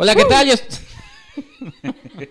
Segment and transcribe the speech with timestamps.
[0.00, 0.48] Hola, ¿qué tal?
[0.48, 0.54] Yo...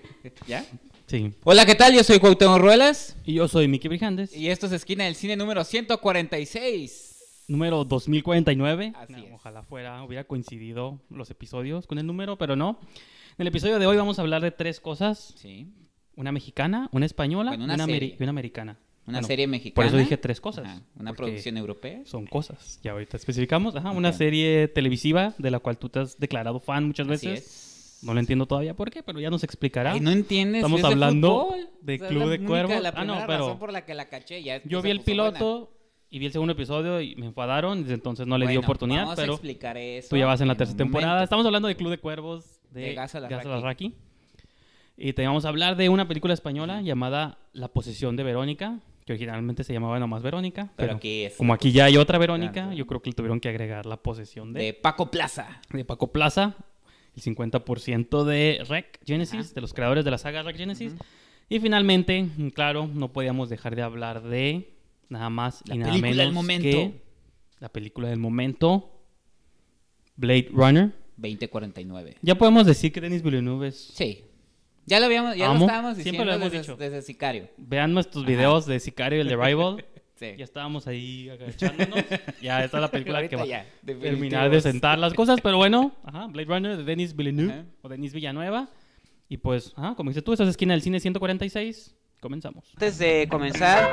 [0.48, 0.66] ¿Ya?
[1.06, 1.34] Sí.
[1.44, 1.94] Hola, ¿qué tal?
[1.94, 3.16] Yo soy Cuauhtémoc Ruelas.
[3.26, 4.36] Y yo soy Miki Brijandes.
[4.36, 7.44] Y esto es Esquina del Cine número 146.
[7.48, 8.94] Número 2049.
[8.96, 9.32] Así No, es.
[9.34, 12.80] Ojalá fuera, hubiera coincidido los episodios con el número, pero no.
[13.38, 15.36] En el episodio de hoy vamos a hablar de tres cosas.
[15.38, 15.68] Sí.
[16.16, 18.10] Una mexicana, una española Bueno, una y, una serie.
[18.14, 18.80] ameri- y una americana.
[19.08, 19.76] Una Bueno, serie mexicana.
[19.76, 20.66] Por eso dije tres cosas.
[20.66, 22.02] Ajá, Una producción europea.
[22.06, 22.80] Son cosas.
[22.84, 23.76] Ya ahorita especificamos.
[23.76, 27.46] Ajá, una serie televisiva de la cual tú te has declarado fan muchas Así veces.
[27.48, 27.69] es.
[28.02, 29.92] No lo entiendo todavía por qué, pero ya nos explicará.
[29.94, 30.60] Ay, no entiendes.
[30.62, 32.82] Estamos de hablando de O sea, Club de única- Cuervos.
[32.82, 35.00] La Ah, no, pero- razón por la que la caché ya Yo se vi el
[35.02, 35.34] puso buena.
[35.38, 35.72] piloto
[36.10, 39.02] y vi el segundo episodio y me enfadaron, desde entonces no le di Bueno, oportunidad,
[39.02, 41.12] vamos a pero explicar eso tú ya vas en la tercera temporada.
[41.14, 41.24] momento.
[41.26, 43.44] Estamos hablando de Club de Cuervos de, De Gaza Larraqui.
[43.48, 43.96] Gaza Larraqui.
[44.98, 49.14] Y te vamos a hablar de una película española llamada La posesión de Verónica, que
[49.14, 52.52] originalmente se llamaba nomás Verónica, Pero pero, aquí es como aquí ya hay otra Verónica,
[52.54, 52.74] Claro.
[52.74, 55.62] yo creo que le tuvieron que agregar la posesión de de, Paco Plaza.
[55.72, 56.56] de Paco Plaza,
[57.28, 59.54] el 50% de Rec Genesis, Ajá.
[59.56, 60.94] de los creadores de la saga Rec Genesis.
[61.50, 64.74] Y finalmente, claro, no podíamos dejar de hablar de
[65.10, 66.64] nada más La y nada película menos del momento.
[66.64, 67.02] que
[67.60, 68.92] la película del momento,
[70.16, 70.92] Blade Runner.
[71.18, 72.16] 2049.
[72.22, 73.76] Ya podemos decir que Denis Villeneuve es...
[73.94, 74.24] Sí.
[74.86, 75.66] Ya lo habíamos, ya lo Amo.
[75.66, 76.78] estábamos Siempre diciendo lo hemos desde, dicho.
[76.78, 77.50] desde Sicario.
[77.58, 79.86] Vean nuestros videos de Sicario y el de Rival.
[80.20, 80.34] Sí.
[80.38, 82.04] ya estábamos ahí agachándonos.
[82.42, 85.40] ya esta es la película que va ya, a terminar de sentar las cosas.
[85.42, 87.66] Pero bueno, ajá, Blade Runner de Denis Villeneuve Ajá.
[87.82, 88.70] o Denis Villanueva.
[89.30, 91.96] Y pues, ajá, como dices tú, esta es esquina del cine 146.
[92.20, 92.66] Comenzamos.
[92.74, 93.88] Antes de comenzar,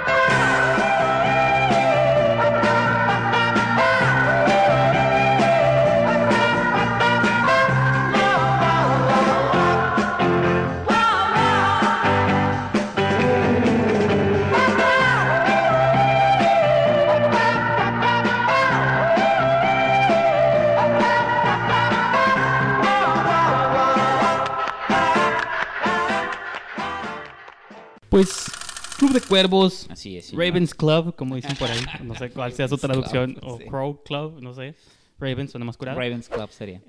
[28.16, 28.50] Pues,
[28.96, 30.32] Club de Cuervos, así es.
[30.32, 31.84] Ravens Club, como dicen por ahí.
[32.02, 33.34] No sé cuál sea su traducción.
[33.34, 33.64] Club, o sí.
[33.66, 34.74] Crow Club, no sé.
[35.18, 36.00] Ravens, suena más curado.
[36.00, 36.80] Ravens Club sería.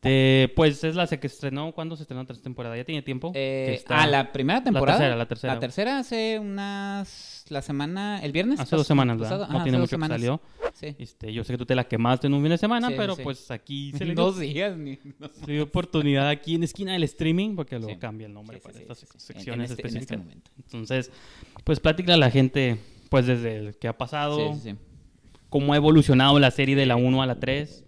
[0.00, 1.72] Este, pues es la que estrenó.
[1.72, 2.76] ¿Cuándo se estrenó la tercera temporada?
[2.76, 3.32] ¿Ya tiene tiempo?
[3.34, 4.98] Eh, Ah, la primera temporada.
[4.98, 5.54] tercera, la tercera.
[5.54, 7.44] La tercera hace unas.
[7.48, 8.20] La semana.
[8.22, 8.60] ¿El viernes?
[8.60, 9.18] Hace dos semanas?
[9.18, 9.42] ¿verdad?
[9.44, 10.40] Ajá, No tiene mucho que salió.
[10.74, 10.94] Sí.
[10.98, 13.16] Este, yo sé que tú te la quemaste en un fin de semana, Sí, pero
[13.16, 13.22] sí.
[13.24, 14.76] pues aquí se le dio, Dos días.
[14.76, 14.98] Ni...
[15.18, 15.28] no.
[15.30, 18.78] se le dio oportunidad aquí en esquina del streaming, porque luego cambia el nombre para
[18.78, 19.02] estas.
[19.02, 20.18] En- secciones en este- en este específicas.
[20.18, 20.50] momento.
[20.58, 21.10] Entonces,
[21.64, 22.76] pues platica a la gente,
[23.08, 24.76] pues desde el que ha pasado, Sí, sí, sí.
[25.48, 27.84] cómo ha evolucionado la serie de la 1 a la 3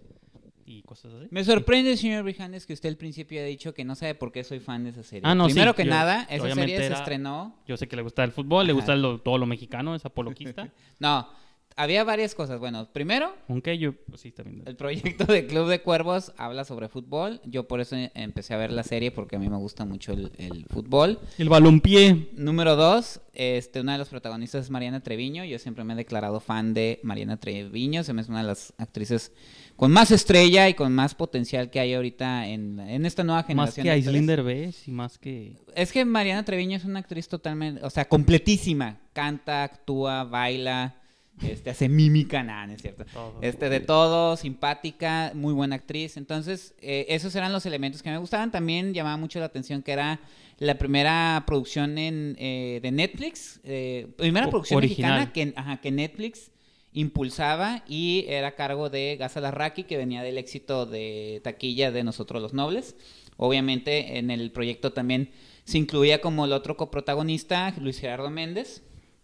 [0.91, 1.27] cosas así.
[1.31, 4.43] Me sorprende, señor Brijandes, que usted al principio ha dicho que no sabe por qué
[4.43, 5.21] soy fan de esa serie.
[5.23, 7.55] Ah, no, sí, Primero que yo- nada, esa serie se era- estrenó.
[7.65, 8.77] Yo sé que le gusta el fútbol, le Ajá.
[8.79, 10.67] gusta lo- todo lo mexicano, es apoloquista.
[10.99, 11.29] No,
[11.75, 12.59] había varias cosas.
[12.59, 14.63] Bueno, primero, Aunque yo, pues sí, también.
[14.65, 17.41] el proyecto de Club de Cuervos habla sobre fútbol.
[17.45, 20.31] Yo por eso empecé a ver la serie porque a mí me gusta mucho el,
[20.37, 21.19] el fútbol.
[21.37, 22.29] El balompié.
[22.33, 25.43] Número dos, este, una de los protagonistas es Mariana Treviño.
[25.45, 28.03] Yo siempre me he declarado fan de Mariana Treviño.
[28.03, 29.31] Se me es una de las actrices
[29.75, 33.47] con más estrella y con más potencial que hay ahorita en, en esta nueva Más
[33.47, 33.83] generación.
[33.83, 34.07] que de actores.
[34.07, 35.55] Aislinn Derbez y más que...
[35.75, 38.99] Es que Mariana Treviño es una actriz totalmente, o sea, completísima.
[39.13, 41.00] Canta, actúa, baila,
[41.41, 43.05] este, hace mímica, nada, no es cierto.
[43.05, 43.39] Todo.
[43.41, 46.17] Este, de todo, simpática, muy buena actriz.
[46.17, 48.51] Entonces, eh, esos eran los elementos que me gustaban.
[48.51, 50.19] También llamaba mucho la atención que era
[50.59, 55.19] la primera producción en, eh, de Netflix, eh, primera O- producción original.
[55.21, 56.51] mexicana que, ajá, que Netflix
[56.93, 62.03] impulsaba y era a cargo de Gaza Larraqui, que venía del éxito de taquilla de
[62.03, 62.95] Nosotros los Nobles.
[63.37, 65.31] Obviamente en el proyecto también
[65.63, 68.83] se incluía como el otro coprotagonista, Luis Gerardo Méndez.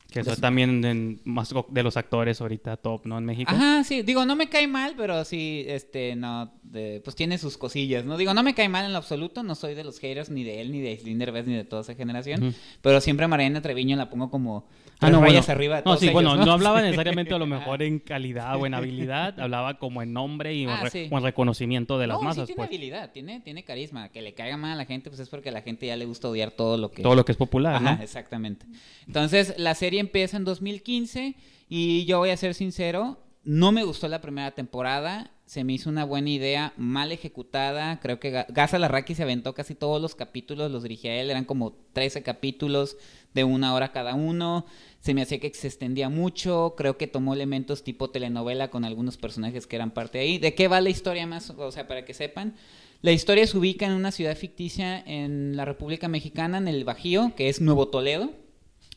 [0.09, 3.18] Que eso también en- más de los actores ahorita top, ¿no?
[3.18, 3.51] En México.
[3.53, 7.57] Ajá, sí, digo, no me cae mal, pero sí, este, no, de- pues tiene sus
[7.57, 8.16] cosillas, ¿no?
[8.16, 10.62] Digo, no me cae mal en lo absoluto, no soy de los haters ni de
[10.62, 13.97] él, ni de Aislinn Derbez, ni de toda esa generación, pero siempre a Mariana Treviño
[13.97, 14.66] la pongo como
[15.00, 15.34] Ah, no, bueno.
[15.34, 16.46] rayas arriba de No, todos sí, ellos, bueno, ¿no?
[16.46, 20.56] no hablaba necesariamente a lo mejor en calidad o en habilidad, hablaba como en nombre
[20.56, 21.07] y en Ah, re- sí.
[21.12, 22.70] en reconocimiento de las no, masas, sí tiene pues.
[22.70, 25.52] habilidad, tiene, tiene carisma, que le caiga mal a la gente, pues es porque a
[25.52, 27.03] la gente ya le gusta odiar todo lo que...
[27.03, 28.02] Todo lo que es popular, Ajá, ¿no?
[28.02, 28.66] exactamente.
[29.05, 31.35] Entonces, la serie empieza en 2015
[31.70, 35.90] y yo voy a ser sincero, no me gustó la primera temporada, se me hizo
[35.90, 38.78] una buena idea, mal ejecutada, creo que Ga- Gaza
[39.16, 42.97] se aventó casi todos los capítulos, los dirigía él, eran como 13 capítulos
[43.34, 44.66] de una hora cada uno,
[44.99, 49.16] se me hacía que se extendía mucho, creo que tomó elementos tipo telenovela con algunos
[49.16, 50.38] personajes que eran parte de ahí.
[50.38, 51.49] ¿De qué va la historia más?
[51.52, 52.55] O sea, para que sepan.
[53.02, 57.32] La historia se ubica en una ciudad ficticia en la República Mexicana, en el Bajío,
[57.38, 58.32] que es Nuevo Toledo,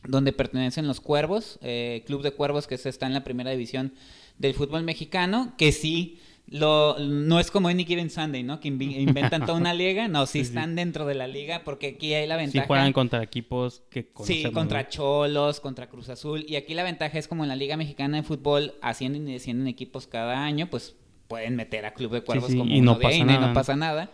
[0.07, 3.93] donde pertenecen los Cuervos, eh, Club de Cuervos que se está en la primera división
[4.37, 8.59] del fútbol mexicano, que sí lo, no es como Any Given Sunday, ¿no?
[8.59, 10.07] Que inventan toda una liga.
[10.09, 12.65] No, sí, están dentro de la liga porque aquí hay la ventaja.
[12.65, 14.41] Sí juegan contra equipos que conocemos.
[14.43, 16.43] Sí, contra Cholos, contra Cruz Azul.
[16.47, 19.67] Y aquí la ventaja es como en la Liga Mexicana de Fútbol, haciendo y descienden
[19.67, 20.95] equipos cada año, pues
[21.29, 24.11] pueden meter a Club de Cuervos como y no pasa y no pasa nada.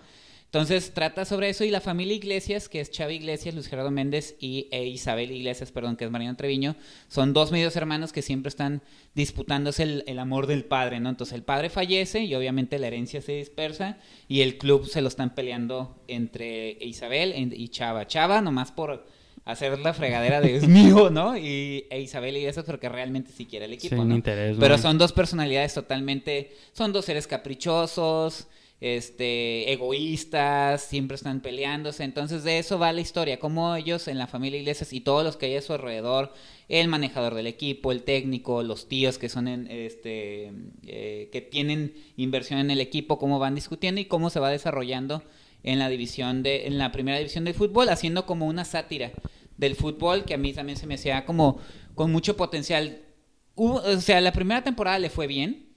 [0.47, 4.37] Entonces trata sobre eso y la familia Iglesias, que es Chava Iglesias, Luis Gerardo Méndez
[4.39, 6.77] y e Isabel Iglesias, perdón, que es Mariana Treviño,
[7.09, 8.81] son dos medios hermanos que siempre están
[9.13, 11.09] disputándose el, amor del padre, ¿no?
[11.09, 13.97] Entonces el padre fallece y obviamente la herencia se dispersa
[14.29, 18.07] y el club se lo están peleando entre Isabel y Chava.
[18.07, 19.05] Chava nomás por
[19.43, 21.37] hacer la fregadera de es mío, ¿no?
[21.37, 24.15] Y e Isabel Iglesias porque realmente sí quiere el equipo, ¿no?
[24.15, 28.47] Interés, Pero son dos personalidades totalmente, son dos seres caprichosos,
[28.79, 32.03] este, egoístas, siempre están peleándose.
[32.03, 35.37] Entonces de eso va la historia, como ellos en la familia Iglesias y todos los
[35.37, 36.33] que hay a su alrededor,
[36.69, 40.51] el manejador del equipo, el técnico, los tíos que son en, este,
[40.85, 45.23] eh, que tienen inversión en el equipo, cómo van discutiendo y cómo se va desarrollando
[45.63, 49.11] en la división de, en la primera división del fútbol, haciendo como una sátira
[49.57, 51.59] del fútbol que a mí también se me hacía como
[51.95, 53.01] con mucho potencial.
[53.55, 55.73] o sea, la primera temporada le fue bien,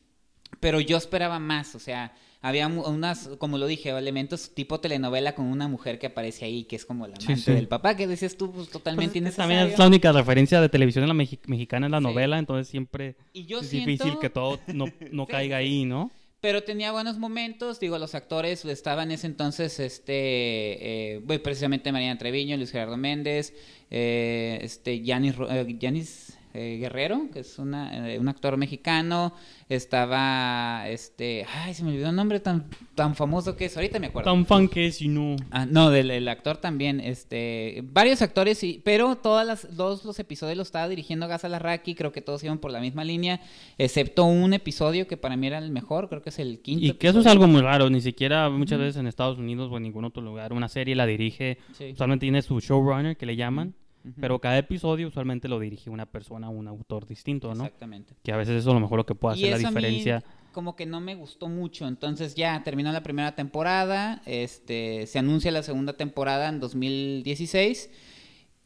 [0.60, 5.46] pero yo esperaba más, o sea, había unas, como lo dije, elementos tipo telenovela con
[5.46, 8.50] una mujer que aparece ahí, que es como la amante del papá, que decías tú,
[8.50, 9.56] pues totalmente pues, innecesario.
[9.56, 13.16] También es la única referencia de televisión en la mexicana en la novela, entonces siempre
[13.34, 16.10] es difícil que todo no, no caiga ahí, ¿no?
[16.40, 22.16] Pero tenía buenos momentos, digo, los actores estaban en ese entonces, este, eh, precisamente Mariana
[22.16, 23.52] Treviño, Luis Gerardo Méndez,
[23.90, 25.34] eh, este, Yanis,
[25.78, 29.32] Yanis eh, Guerrero, que es una, eh, un actor mexicano.
[29.68, 34.08] Estaba, este, ay, se me olvidó el nombre tan, tan famoso que es, ahorita me
[34.08, 34.30] acuerdo.
[34.30, 35.36] Tan fan que es y no.
[35.50, 40.56] Ah, no, del actor también, este, varios actores, sí, pero todas las, todos los episodios
[40.56, 43.40] los estaba dirigiendo Gaza Larraqui, creo que todos iban por la misma línea,
[43.78, 46.86] excepto un episodio que para mí era el mejor, creo que es el quinto.
[46.86, 49.76] Y que eso es algo muy raro, ni siquiera muchas veces en Estados Unidos o
[49.76, 51.58] en ningún otro lugar, una serie la dirige,
[51.92, 53.74] usualmente tiene su showrunner que le llaman.
[54.20, 57.64] Pero cada episodio usualmente lo dirige una persona, un autor distinto, ¿no?
[57.64, 58.14] Exactamente.
[58.22, 60.24] Que a veces eso es lo mejor lo que puede hacer la diferencia.
[60.52, 61.86] como que no me gustó mucho.
[61.86, 67.90] Entonces ya terminó la primera temporada, este, se anuncia la segunda temporada en 2016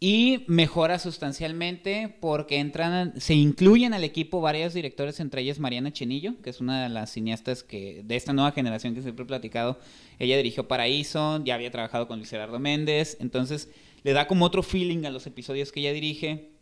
[0.00, 6.34] y mejora sustancialmente porque entran, se incluyen al equipo varios directores, entre ellos Mariana Chenillo,
[6.42, 9.78] que es una de las cineastas que de esta nueva generación que siempre he platicado.
[10.18, 13.70] Ella dirigió Paraíso, ya había trabajado con Luis Gerardo Méndez, entonces
[14.04, 16.52] le da como otro feeling a los episodios que ella dirige.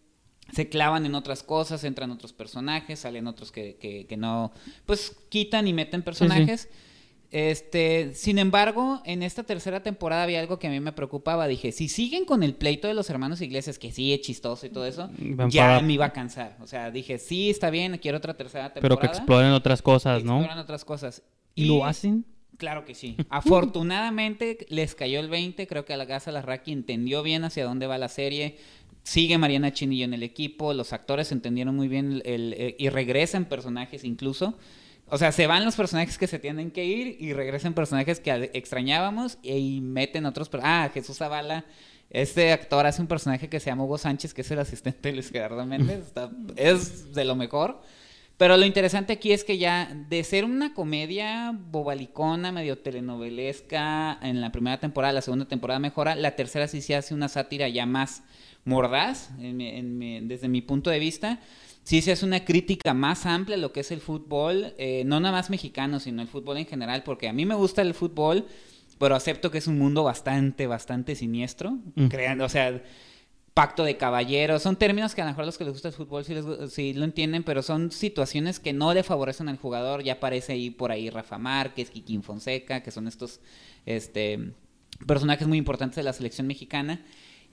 [0.53, 4.53] Se clavan en otras cosas, entran otros personajes, salen otros que, no,
[4.87, 6.69] pues quitan y meten personajes.
[7.33, 11.49] Este, sin embargo, en esta tercera temporada había algo que a mí me preocupaba.
[11.49, 14.69] Dije, si siguen con el pleito de los hermanos Iglesias, que sí es chistoso y
[14.69, 15.09] todo eso,
[15.49, 16.59] ya me iba a cansar.
[16.61, 18.83] O sea, dije, sí, está bien, quiero otra tercera temporada.
[18.83, 20.37] Pero que exploren otras cosas, ¿no?
[20.37, 21.23] Exploren otras cosas.
[21.55, 22.27] ¿Y, lo hacen?
[22.58, 23.16] Claro que sí.
[23.31, 25.66] Afortunadamente les cayó el 20.
[25.66, 28.56] Creo que a la Gaza Larraqui entendió bien hacia dónde va la serie.
[29.02, 30.72] Sigue Mariana Chinillo en el equipo.
[30.75, 34.56] Los actores entendieron muy bien el, eh, y regresan personajes incluso.
[35.06, 38.50] O sea, se van los personajes que se tienen que ir y regresan personajes que
[38.55, 40.48] extrañábamos y, meten otros.
[40.62, 41.64] Ah, Jesús Zavala.
[42.08, 45.14] Este actor hace un personaje que se llama Hugo Sánchez, que es el asistente de
[45.14, 46.12] Luis Gerardo Méndez.
[46.56, 47.82] es de lo mejor.
[48.43, 54.41] Pero lo interesante aquí es que ya de ser una comedia bobalicona, medio telenovelesca en
[54.41, 57.87] la primera temporada, la segunda temporada mejora, la tercera sí se hace una sátira ya
[57.87, 58.25] más
[58.65, 61.39] mordaz, desde mi punto de vista.
[61.84, 65.20] Sí se hace una crítica más amplia a lo que es el fútbol, eh, no
[65.20, 68.49] nada más mexicano, sino el fútbol en general, porque a mí me gusta el fútbol,
[68.99, 71.79] pero acepto que es un mundo bastante, bastante siniestro.
[71.94, 72.08] Mm.
[72.08, 72.82] Creando, o sea
[73.55, 76.25] pacto de caballeros, son términos que a lo mejor los que les gusta el fútbol
[76.71, 80.71] sí, lo entienden, pero son situaciones que no le favorecen al jugador, ya aparece ahí
[80.71, 83.41] por ahí Rafa Márquez, Kikín Fonseca, que son estos
[83.85, 84.53] este,
[85.06, 87.05] personajes muy importantes de la selección mexicana.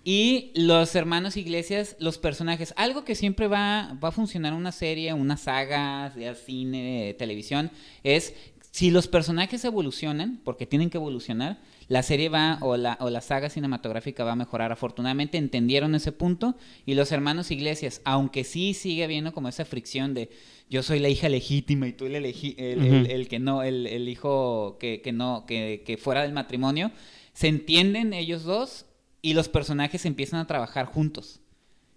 [0.06, 4.72] Y los hermanos Iglesias, los personajes, algo que siempre va, va a funcionar en una
[4.72, 7.70] serie, una saga, sea cine, televisión,
[8.04, 8.34] es
[8.72, 13.20] si los personajes evolucionan, porque tienen que evolucionar, la serie va o la, o la
[13.20, 14.72] saga cinematográfica va a mejorar.
[14.72, 16.56] Afortunadamente entendieron ese punto
[16.86, 20.30] y los hermanos Iglesias, aunque sí sigue habiendo como esa fricción de
[20.70, 25.12] yo soy la hija legítima y tú el, el, que no, el, hijo que, que
[25.12, 26.92] no, que, que fuera del matrimonio,
[27.34, 28.86] se entienden ellos dos
[29.24, 31.39] y los personajes empiezan a trabajar juntos.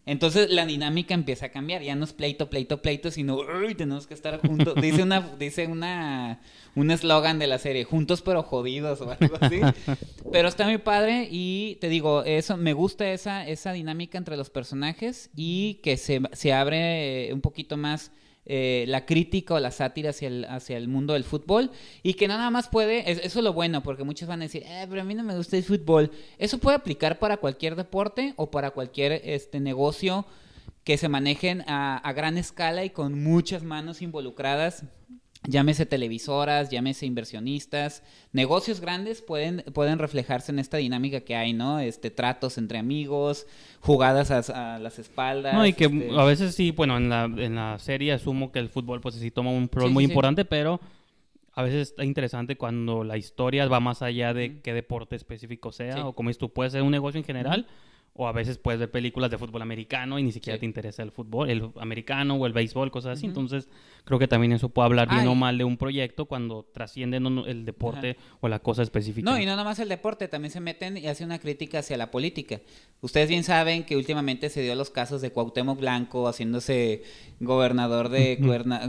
[0.04, 4.08] Entonces la dinámica empieza a cambiar, ya no es pleito, pleito, pleito, sino Uy, tenemos
[4.08, 4.74] que estar juntos.
[4.80, 6.40] Dice una, dice una,
[6.74, 9.60] un eslogan de la serie, juntos pero jodidos o algo así.
[10.32, 14.50] pero está muy padre y te digo, eso, me gusta esa, esa dinámica entre los
[14.50, 18.10] personajes y que se, se abre un poquito más
[18.44, 21.70] eh, la crítica o la sátira hacia el, hacia el mundo del fútbol
[22.02, 24.86] y que nada más puede, eso es lo bueno, porque muchos van a decir, eh,
[24.88, 26.10] pero a mí no me gusta el fútbol.
[26.38, 30.26] Eso puede aplicar para cualquier deporte o para cualquier este, negocio
[30.82, 34.84] que se manejen a, a gran escala y con muchas manos involucradas
[35.44, 41.80] llámese televisoras, llámese inversionistas, negocios grandes pueden, pueden reflejarse en esta dinámica que hay, ¿no?
[41.80, 43.46] Este, tratos entre amigos,
[43.80, 45.54] jugadas a, las espaldas.
[45.54, 48.58] No, y que este a veces sí, bueno, en la, en la serie asumo que
[48.58, 50.80] el fútbol pues sí toma un rol muy importante, pero
[51.54, 56.06] a veces está interesante cuando la historia va más allá de qué deporte específico sea,
[56.06, 57.66] o como es tú, puede ser un negocio en general.
[58.14, 61.12] O a veces puedes ver películas de fútbol americano y ni siquiera te interesa el
[61.12, 63.24] fútbol, el americano o el béisbol, cosas así.
[63.24, 63.68] Entonces,
[64.04, 67.64] creo que también eso puede hablar bien o mal de un proyecto cuando trasciende el
[67.64, 69.30] deporte o la cosa específica.
[69.30, 71.96] No, y no nada más el deporte, también se meten y hacen una crítica hacia
[71.96, 72.60] la política.
[73.00, 77.04] Ustedes bien saben que últimamente se dio los casos de Cuauhtémoc Blanco haciéndose
[77.40, 78.38] gobernador de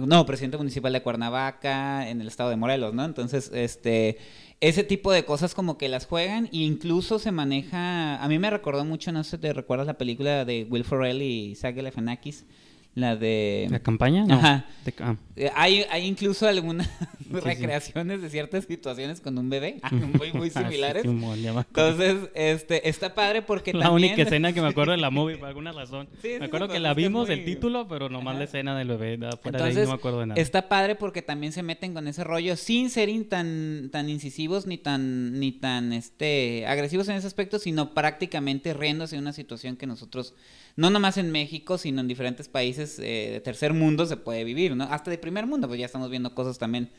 [0.05, 3.05] no, presidente municipal de Cuernavaca en el estado de Morelos, ¿no?
[3.05, 4.17] Entonces, este
[4.63, 8.49] ese tipo de cosas como que las juegan e incluso se maneja, a mí me
[8.49, 12.45] recordó mucho, no sé si te recuerdas la película de Will Ferrell y Zach Galifianakis,
[12.95, 13.67] la de...
[13.69, 14.25] ¿La campaña?
[14.29, 14.65] Ajá.
[14.99, 15.15] Ah.
[15.35, 16.89] Eh, hay, hay incluso algunas
[17.31, 21.05] recreaciones de ciertas situaciones con un bebé, muy, muy ah, similares.
[21.05, 25.47] Entonces, este, está padre porque La única escena que me acuerdo de la movie, por
[25.47, 26.07] alguna razón.
[26.23, 29.17] me acuerdo que la vimos, el título, pero nomás la escena del bebé.
[29.17, 30.41] De ahí no me acuerdo de nada.
[30.41, 34.77] Está padre porque también se meten con ese rollo sin ser tan, tan incisivos ni
[34.77, 39.85] tan, ni tan este, agresivos en ese aspecto, sino prácticamente riéndose de una situación que
[39.85, 40.35] nosotros
[40.75, 44.75] no nomás en México, sino en diferentes países eh, de tercer mundo se puede vivir,
[44.75, 44.85] ¿no?
[44.85, 46.89] Hasta de primer mundo, pues ya estamos viendo cosas también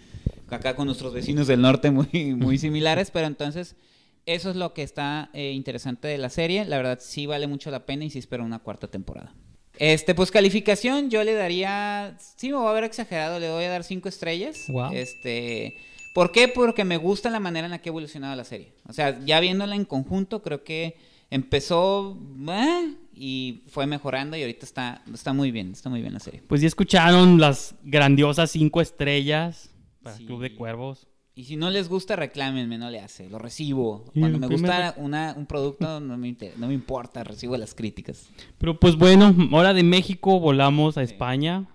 [0.49, 3.77] acá con nuestros vecinos del norte muy, muy similares, pero entonces
[4.27, 7.71] eso es lo que está eh, interesante de la serie, la verdad sí vale mucho
[7.71, 9.35] la pena y sí espero una cuarta temporada.
[9.77, 13.71] Este, pues calificación, yo le daría, sí me voy a ver exagerado, le voy a
[13.71, 14.67] dar cinco estrellas.
[14.93, 15.77] Este,
[16.15, 16.47] ¿por qué?
[16.47, 18.73] Porque me gusta la manera en la que ha evolucionado la serie.
[18.89, 20.97] O sea, ya viéndola en conjunto, creo que
[21.29, 22.17] empezó
[22.49, 26.43] eh, y fue mejorando y ahorita está, está muy bien, está muy bien la serie.
[26.47, 29.71] Pues ya escucharon las grandiosas cinco estrellas
[30.03, 31.07] para Club de Cuervos.
[31.37, 34.05] Y si no les gusta, reclámenme, no le hace, lo recibo.
[34.19, 38.31] Cuando me gusta un producto, no me, no me importa, recibo las críticas.
[38.59, 41.67] Pero pues bueno, ahora de México volamos a España.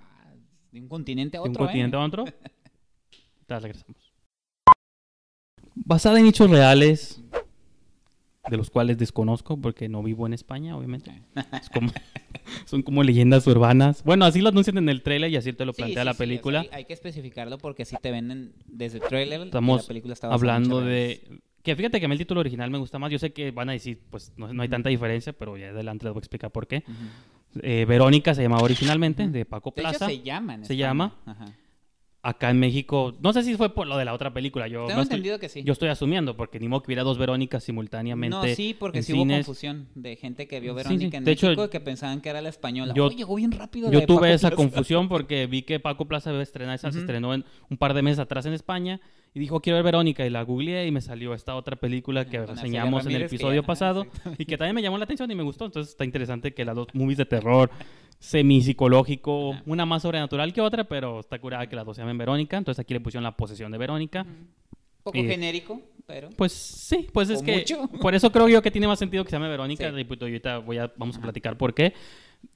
[0.72, 1.52] De un continente a otro.
[1.52, 2.06] De un continente a ¿eh?
[2.06, 2.26] otro.
[3.42, 4.14] Entonces regresamos.
[5.76, 7.22] Basada en hechos reales,
[8.50, 11.12] de los cuales desconozco porque no vivo en España, obviamente.
[12.66, 14.04] son como leyendas urbanas.
[14.04, 16.66] Bueno, así lo anuncian en el trailer y así te lo plantea la película.
[16.72, 19.42] hay, que especificarlo porque así te venden desde el trailer.
[19.42, 21.42] Estamos la película hablando de...
[21.64, 23.12] Que fíjate que a mí el título original me gusta más.
[23.12, 26.14] Yo sé que van a decir, pues no, hay tanta diferencia, pero ya adelante les
[26.14, 26.84] voy a explicar por qué.
[27.62, 30.08] Eh, Verónica se llamaba originalmente, de Paco Plaza.
[30.08, 30.64] se llama.
[30.64, 31.16] se llama.
[31.26, 31.46] Ajá
[32.22, 35.02] acá en México, no sé si fue por lo de la otra película, yo Tengo
[35.02, 35.64] entendido que sí.
[35.64, 38.36] Yo estoy asumiendo porque ni modo que hubiera dos Verónicas simultáneamente.
[38.36, 41.80] No, sí, porque sí hubo confusión de gente que vio Verónica en México y que
[41.80, 42.94] pensaban que era la española.
[42.94, 43.92] Yo, llegó bien rápido.
[43.92, 47.34] Yo tuve esa confusión porque vi que Paco Plaza iba a estrenar esa, se estrenó
[47.34, 49.00] en, un par de meses atrás en España
[49.34, 52.46] y dijo quiero ver Verónica y la googleé y me salió esta otra película que
[52.46, 54.08] reseñamos en el episodio pasado
[54.38, 56.76] y que también me llamó la atención y me gustó, entonces está interesante que las
[56.76, 57.70] dos movies de terror
[58.20, 62.58] semi-psicológico, una más sobrenatural que otra, pero está curada que las dos se llamen Verónica.
[62.58, 64.22] Entonces aquí le pusieron la posesión de Verónica.
[64.22, 64.50] Un
[65.04, 66.30] poco genérico, pero.
[66.36, 67.66] Pues sí, pues es que.
[68.02, 69.90] Por eso creo yo que tiene más sentido que se llame Verónica.
[69.98, 71.94] Y pues, ahorita voy a, vamos a platicar por qué.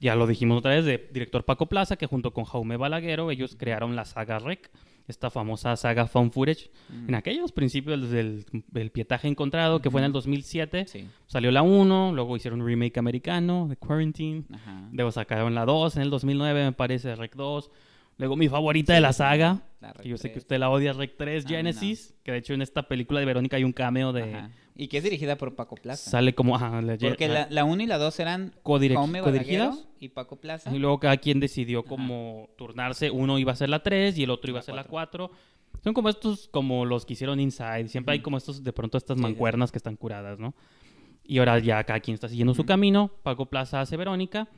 [0.00, 3.56] Ya lo dijimos otra vez, de director Paco Plaza, que junto con Jaume Balaguero, ellos
[3.58, 4.70] crearon la saga Rec
[5.06, 6.70] esta famosa saga Found Footage.
[6.88, 7.08] Mm.
[7.08, 8.44] En aquellos principios del,
[8.92, 10.86] pietaje encontrado, que fue en el 2007,
[11.26, 14.44] salió la 1, luego hicieron un remake americano, The Quarantine,
[14.92, 17.70] luego sacaron la 2 en el 2009, me parece, Rec 2.
[18.16, 19.62] Luego mi favorita de la saga,
[20.00, 22.86] que yo sé que usted la odia, Rec 3, Genesis, que de hecho en esta
[22.86, 24.48] película de Verónica hay un cameo de...
[24.76, 26.10] Y que es dirigida por Paco Plaza.
[26.10, 26.58] Sale como...
[26.58, 30.74] Porque la 1 y la 2 eran codirigidos y Paco Plaza.
[30.74, 33.10] Y luego cada quien decidió como turnarse.
[33.10, 35.30] Uno iba a ser la 3 y el otro iba a ser la 4.
[35.84, 37.88] Son como estos, como los que hicieron Inside.
[37.88, 40.54] Siempre hay como estos, de pronto estas mancuernas que están curadas, ¿no?
[41.22, 43.12] Y ahora ya cada quien está siguiendo su camino.
[43.22, 44.48] Paco Plaza hace Verónica.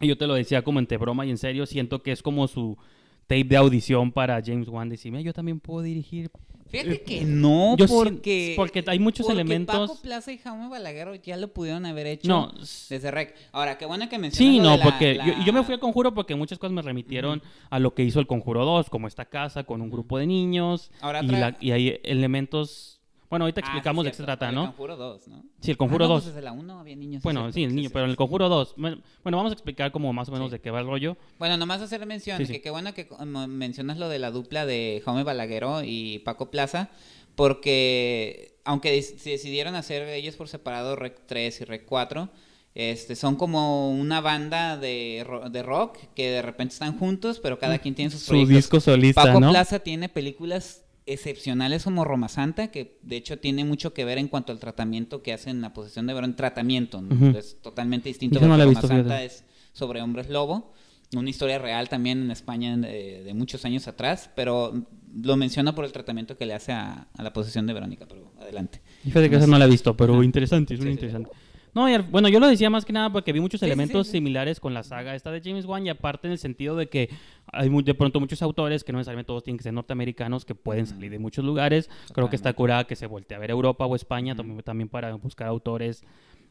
[0.00, 1.66] Y yo te lo decía como entre broma y en serio.
[1.66, 2.78] Siento que es como su
[3.26, 4.88] tape de audición para James Wan.
[4.88, 6.30] Decirme, yo también puedo dirigir
[6.72, 8.54] Fíjate eh, que no, porque...
[8.56, 9.90] porque hay muchos porque elementos...
[9.90, 12.50] Paco Plaza y Jaume Balaguer ya lo pudieron haber hecho no,
[12.88, 13.34] desde REC.
[13.52, 16.58] Ahora, qué bueno que mencionas Sí, no, porque Yo, me fui al Conjuro porque muchas
[16.58, 19.90] cosas me remitieron a lo que hizo el Conjuro 2, como esta casa con un
[19.90, 20.90] grupo de niños.
[21.02, 23.01] Ahora y, y hay elementos
[23.32, 24.64] Bueno, ahorita ah, explicamos de qué se trata, ¿no?
[24.64, 25.42] El Conjuro 2, ¿no?
[25.58, 26.10] Sí, el Conjuro 2.
[26.10, 27.22] Ah, pues desde la 1 había niños.
[27.22, 28.74] Bueno, sí, el niño, pero en el Conjuro 2.
[28.76, 31.16] Bueno, vamos a explicar como más o menos de qué va el rollo.
[31.38, 33.08] Bueno, nomás hacer mención, que qué bueno que
[33.48, 36.90] mencionas lo de la dupla de Jaume Balagueró y Paco Plaza,
[37.34, 42.28] porque aunque se decidieron hacer ellos por separado Rec 3 y Rec 4,
[42.74, 47.78] este, son como una banda de, de rock que de repente están juntos, pero cada
[47.78, 52.98] quien tiene sus Su disco solista, Paco Plaza tiene películas excepcionales como Roma Santa, que
[53.02, 56.06] de hecho tiene mucho que ver en cuanto al tratamiento que hacen en la posesión
[56.06, 57.02] de Verón, tratamiento,
[57.36, 58.40] es totalmente distinto.
[58.40, 60.72] No Roma Santa es sobre hombres lobo,
[61.14, 65.92] una historia real también en España de, muchos años atrás, pero lo menciona por el
[65.92, 68.80] tratamiento que le hace a, la posesión de Verónica, pero adelante.
[69.02, 71.30] Fíjate que esa no la he visto, pero interesante, es muy interesante.
[71.74, 74.82] No, bueno, yo lo decía más que nada porque vi muchos elementos similares con la
[74.82, 77.08] saga esta de James Wan y aparte en el sentido de que
[77.46, 80.86] hay de pronto muchos autores que no necesariamente todos tienen que ser norteamericanos que pueden
[80.86, 81.88] salir de muchos lugares.
[82.12, 85.14] Creo que está curada que se voltee a ver Europa o España también, también para
[85.14, 86.04] buscar autores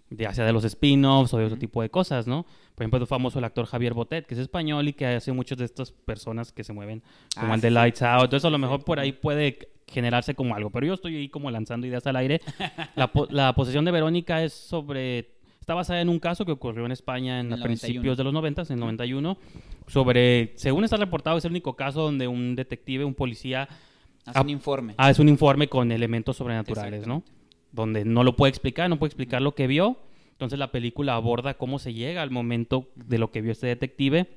[0.09, 2.43] de hacia de los spin-offs o de otro tipo de cosas, ¿no?
[2.75, 5.57] Por ejemplo, el famoso el actor Javier Botet, que es español y que hace muchas
[5.57, 7.01] de estas personas que se mueven
[7.35, 8.25] como ah, el de Lights Out.
[8.25, 10.69] Entonces, a lo mejor por ahí puede generarse como algo.
[10.69, 12.41] Pero yo estoy ahí como lanzando ideas al aire.
[12.95, 15.29] La, la posesión de Verónica es sobre...
[15.59, 18.71] Está basada en un caso que ocurrió en España en, principios de los 90, en
[18.73, 19.37] el 91,
[19.85, 23.69] sobre, según está reportado, es el único caso donde un detective, un policía...
[24.25, 24.95] Hace un informe.
[24.97, 27.23] Ah, es un informe con elementos sobrenaturales, ¿no?
[27.71, 29.97] Donde no lo puede explicar, no puede explicar lo que vio.
[30.31, 34.27] Entonces la película aborda cómo se llega al momento de lo que vio este detective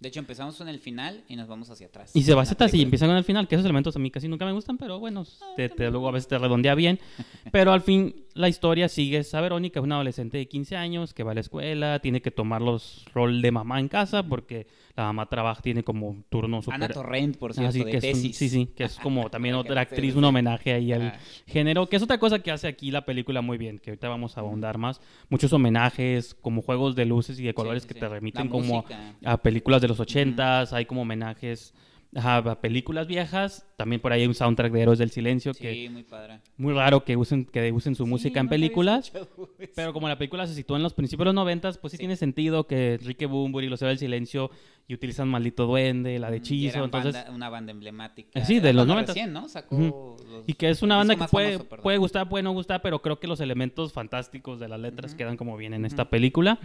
[0.00, 2.16] de hecho, empezamos en el final y nos vamos hacia atrás.
[2.16, 4.10] Y se va hacia atrás y empiezan con el final, que esos elementos a mí
[4.10, 6.98] casi nunca me gustan, pero bueno, ah, te, luego a veces te redondea bien.
[7.52, 11.22] pero al fin, la historia sigue esa Verónica, es una adolescente de 15 años que
[11.22, 14.66] va a la escuela, tiene que tomar los rol de mamá en casa porque
[14.96, 16.74] la mamá trabaja, tiene como turno super...
[16.74, 18.36] Ana Torrent, por cierto, de que tesis.
[18.36, 21.14] sí, sí, que es como también otra actriz, un homenaje ahí al
[21.46, 24.36] género, que es otra cosa que hace aquí la película muy bien, que ahorita vamos
[24.36, 25.00] a ahondar más.
[25.28, 28.84] Muchos homenajes, como juegos de luces y de colores que te remiten como
[29.24, 31.74] a películas de los ochentas, hay como homenajes
[32.16, 33.66] a películas viejas.
[33.76, 36.40] También por ahí hay un soundtrack de Héroes del Silencio que muy, padre.
[36.56, 39.12] muy raro que usen que usen su música en películas.
[39.76, 42.16] Pero como la película se sitúa en los principios de los noventas, pues sí, tiene
[42.16, 44.50] sentido que Enrique Bunbury y los Héroes del Silencio
[44.88, 48.44] y utilizan Maldito Duende, la de Hechizo, entonces una banda emblemática.
[48.44, 49.16] sí, de los noventas.
[49.28, 49.48] ¿no?
[49.48, 53.20] Sacó y que es una banda que puede, puede gustar, puede no gustar, pero creo
[53.20, 56.58] que los elementos fantásticos de las letras quedan como bien en esta película.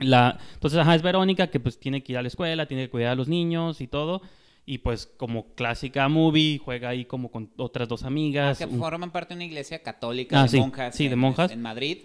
[0.00, 2.90] La, entonces, ajá, es Verónica que pues tiene que ir a la escuela, tiene que
[2.90, 4.22] cuidar a los niños y todo.
[4.70, 8.58] Y pues como clásica movie, juega ahí como con otras dos amigas.
[8.58, 10.94] que forman parte de una iglesia católica ah, de monjas.
[10.94, 11.50] Sí, de monjas.
[11.50, 12.00] En Madrid.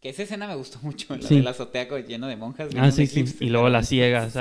[0.00, 2.70] Que esa escena me gustó mucho, la de la azotea lleno de monjas.
[2.76, 3.24] Ah, sí, sí.
[3.40, 4.36] Y luego la ciegas.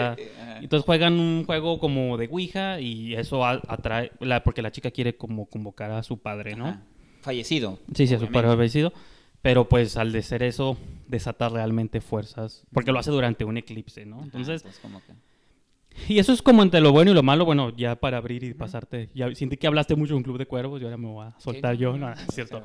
[0.61, 5.17] entonces juegan un juego como de Ouija y eso atrae, la, porque la chica quiere
[5.17, 6.79] como convocar a su padre, ¿no?
[7.21, 7.79] Fallecido.
[7.95, 8.93] Sí, sí, a su padre fallecido.
[9.41, 12.67] Pero pues al de ser eso, desata realmente fuerzas.
[12.71, 14.21] Porque lo hace durante un eclipse, ¿no?
[14.21, 15.13] Entonces, como que...
[16.07, 18.53] Y eso es como entre lo bueno y lo malo, bueno, ya para abrir y
[18.53, 19.09] pasarte.
[19.13, 21.39] Ya sentí que hablaste mucho de un club de cuervos y ahora me voy a
[21.39, 22.61] soltar yo, no, es cierto.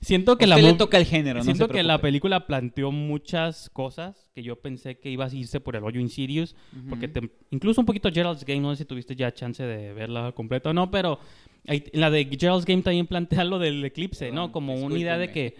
[0.00, 4.42] Siento que la le toca el género, Siento que la película planteó muchas cosas que
[4.42, 6.54] yo pensé que ibas a irse por el hoyo Insidious,
[6.90, 7.10] porque
[7.50, 10.72] incluso un poquito Gerald's Game, no sé si tuviste ya chance de verla completa o
[10.74, 11.20] no, pero
[11.64, 14.52] en la de Gerald's Game también plantea lo del eclipse, ¿no?
[14.52, 15.56] Como una idea de que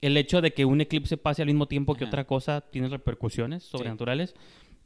[0.00, 3.64] el hecho de que un eclipse pase al mismo tiempo que otra cosa tiene repercusiones
[3.64, 4.34] sobrenaturales.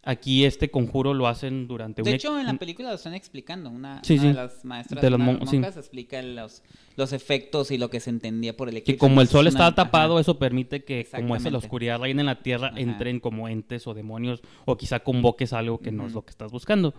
[0.07, 2.13] Aquí este conjuro lo hacen durante de un...
[2.13, 3.71] De hecho, en la película lo están explicando.
[3.71, 6.63] Una, de las maestras de monjas explica los,
[6.97, 8.93] los efectos y lo que se entendía por el eclipse.
[8.93, 12.27] Que como el sol está tapado, eso permite que, como es la oscuridad reina en
[12.27, 16.23] la tierra, entren como entes o demonios o quizá convoques algo que no es lo
[16.23, 16.95] que estás buscando.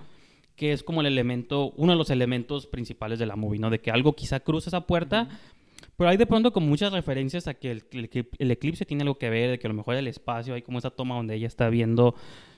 [0.55, 3.69] Que es como el elemento, uno de los elementos principales de la movie, ¿no?
[3.69, 5.27] De que algo quizá cruza esa puerta,
[5.97, 7.83] pero hay de pronto como muchas referencias a que el,
[8.39, 10.79] el, eclipse tiene algo que ver, de que a lo mejor el espacio, hay como
[10.79, 12.15] esa toma donde ella está viendo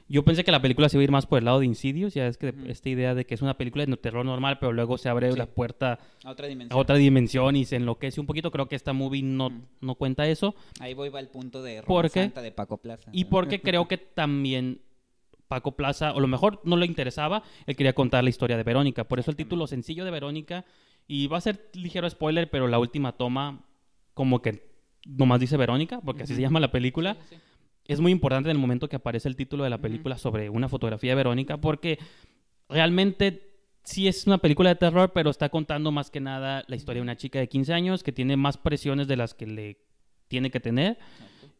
[0.09, 2.13] yo pensé que la película se iba a ir más por el lado de Insidious,
[2.13, 4.97] ya es que esta idea de que es una película de terror normal, pero luego
[4.97, 7.55] se abre la puerta a otra, a otra, dimensión.
[7.55, 8.49] y se enloquece un poquito.
[8.51, 10.55] Creo que esta movie no, no cuenta eso.
[10.79, 13.11] Ahí voy va el punto de Roma Santa de Paco Plaza.
[13.11, 14.81] Y porque creo que también
[15.47, 19.03] Paco Plaza, o lo mejor no le interesaba, él quería contar la historia de Verónica.
[19.03, 20.65] Por eso el título sencillo de Verónica,
[21.07, 23.65] y va a ser ligero spoiler, pero la última toma
[24.13, 24.67] como que
[25.05, 27.17] nomás dice Verónica, porque así se llama la película
[27.87, 30.69] es muy importante en el momento que aparece el título de la película sobre una
[30.69, 31.99] fotografía de Verónica, porque
[32.69, 33.47] realmente
[33.83, 37.03] sí es una película de terror, pero está contando más que nada la historia de
[37.03, 39.77] una chica de 15 años que tiene más presiones de las que le
[40.27, 40.97] tiene que tener.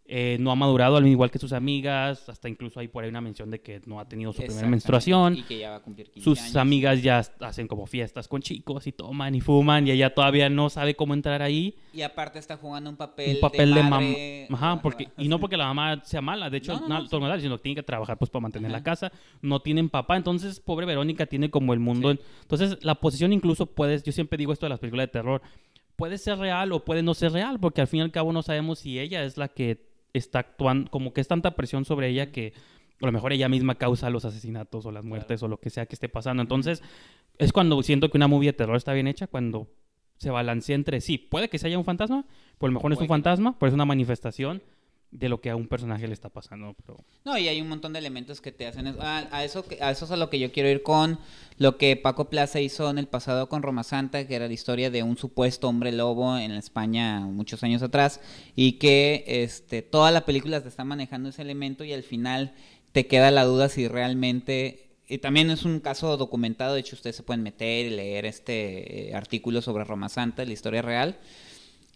[0.10, 3.20] Eh, no ha madurado al igual que sus amigas, hasta incluso hay por ahí una
[3.20, 5.36] mención de que no ha tenido su primera menstruación.
[5.36, 8.88] Y que ya va a cumplir 15 sus amigas ya hacen como fiestas con chicos
[8.88, 11.76] y toman y fuman y ella todavía no sabe cómo entrar ahí.
[11.94, 14.02] Y aparte está jugando un papel, un papel de, mamá.
[14.50, 17.58] Ajá, porque, y no porque la mamá sea mala, de hecho, no, no, no, sino
[17.58, 21.26] que tiene que trabajar pues para mantener la casa, no tienen papá, entonces pobre Verónica
[21.26, 22.12] tiene como el mundo.
[22.12, 25.42] Entonces la posición incluso puedes, yo siempre digo esto de las películas de terror,
[25.98, 28.44] puede ser real o puede no ser real, porque al fin y al cabo no
[28.44, 29.87] sabemos si ella es la que
[30.18, 32.54] está actuando, como que es tanta presión sobre ella que
[33.02, 35.86] a lo mejor ella misma causa los asesinatos o las muertes o lo que sea
[35.86, 36.42] que esté pasando.
[36.42, 36.82] Entonces,
[37.38, 39.68] es cuando siento que una movie de terror está bien hecha, cuando
[40.18, 41.18] se balancea entre sí.
[41.18, 42.26] Puede que se haya un fantasma,
[42.58, 44.62] pero a lo mejor no es un fantasma, pero es una manifestación
[45.12, 46.76] de lo que a un personaje le está pasando.
[46.86, 47.04] Pero...
[47.26, 48.88] No, y hay un montón de elementos que te hacen...
[49.00, 51.20] A, eso, a eso es a lo que yo quiero ir con
[51.58, 54.90] lo que Paco Plaza hizo en el pasado con Roma Santa, que era la historia
[54.92, 58.20] de un supuesto hombre lobo en España muchos años atrás,
[58.56, 62.54] y que este, toda la película te está manejando ese elemento y al final
[62.92, 64.84] te queda la duda si realmente...
[65.10, 69.10] Y también es un caso documentado, de hecho ustedes se pueden meter y leer este
[69.10, 71.18] eh, artículo sobre Roma Santa, la historia real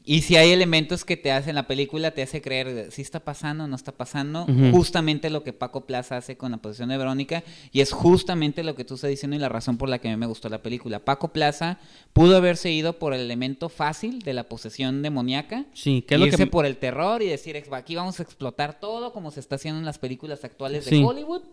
[0.04, 3.66] y si hay elementos que te hacen la película, te hace creer si está pasando
[3.66, 4.48] o no está pasando.
[4.72, 7.44] Justamente lo que Paco Plaza hace con la posición de Verónica.
[7.72, 10.12] Y es justamente lo que tú estás diciendo y la razón por la que a
[10.12, 11.00] mí me gustó la película.
[11.00, 11.78] Paco Plaza
[12.14, 15.66] pudo haberse ido por el elemento fácil de la posesión demoníaca.
[15.74, 19.30] Sí, que es irse por el terror y decir, aquí vamos a explotar todo como
[19.30, 21.44] se está haciendo en las películas actuales de Hollywood.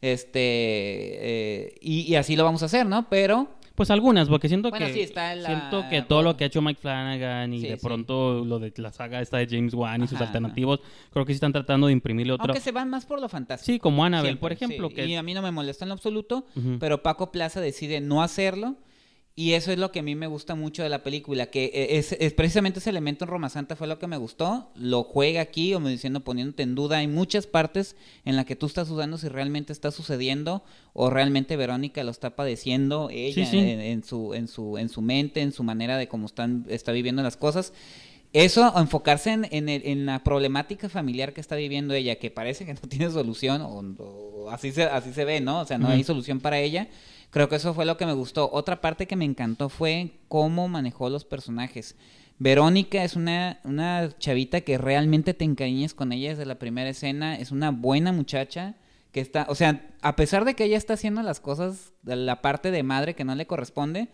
[0.00, 3.08] Este, eh, y así lo vamos a hacer, ¿no?
[3.08, 7.52] Pero pues algunas, porque siento que siento que todo lo que ha hecho Mike Flanagan
[7.52, 10.80] y de pronto lo de la saga esta de James Wan y sus alternativos,
[11.12, 12.46] creo que sí están tratando de imprimirle otro.
[12.46, 13.72] Aunque se van más por lo fantástico.
[13.72, 14.88] Sí, como Annabelle, por ejemplo.
[14.88, 15.06] Que...
[15.06, 16.46] Y a mí no me molesta en lo absoluto,
[16.80, 18.76] pero Paco Plaza decide no hacerlo
[19.38, 21.98] y eso es lo que a mí me gusta mucho de la película, que e,
[21.98, 24.70] es, precisamente ese elemento en Roma Santa fue lo que me gustó.
[24.74, 26.96] Lo juega aquí, como diciendo, poniéndote en duda.
[26.96, 31.58] Hay muchas partes en las que tú estás dudando si realmente está sucediendo o realmente
[31.58, 35.98] Verónica lo está padeciendo ella En, su, en, su, en su mente, en su manera
[35.98, 37.74] de cómo están, está viviendo las cosas.
[38.32, 42.80] Eso, enfocarse en, en, la problemática familiar que está viviendo ella, que parece que no
[42.88, 45.60] tiene solución, o, así, se, así se ve, ¿no?
[45.60, 46.88] O sea, no hay solución para ella
[47.36, 48.48] Creo que eso fue lo que me gustó.
[48.50, 51.94] Otra parte que me encantó fue cómo manejó los personajes.
[52.38, 57.36] Verónica es una, una chavita que realmente te encariñes con ella desde la primera escena.
[57.36, 58.76] Es una buena muchacha
[59.12, 62.70] que está, o sea, a pesar de que ella está haciendo las cosas, la parte
[62.70, 64.08] de madre que no le corresponde,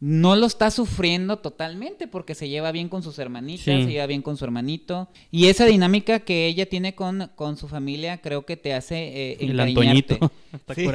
[0.00, 4.22] no lo está sufriendo totalmente porque se lleva bien con sus hermanitas, se lleva bien
[4.22, 5.10] con su hermanito.
[5.30, 9.36] Y esa dinámica que ella tiene con, con su familia creo que te hace eh,
[9.40, 10.32] El Antoñito.
[10.74, 10.88] sí.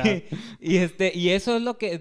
[0.59, 1.99] Y, este, y eso es lo que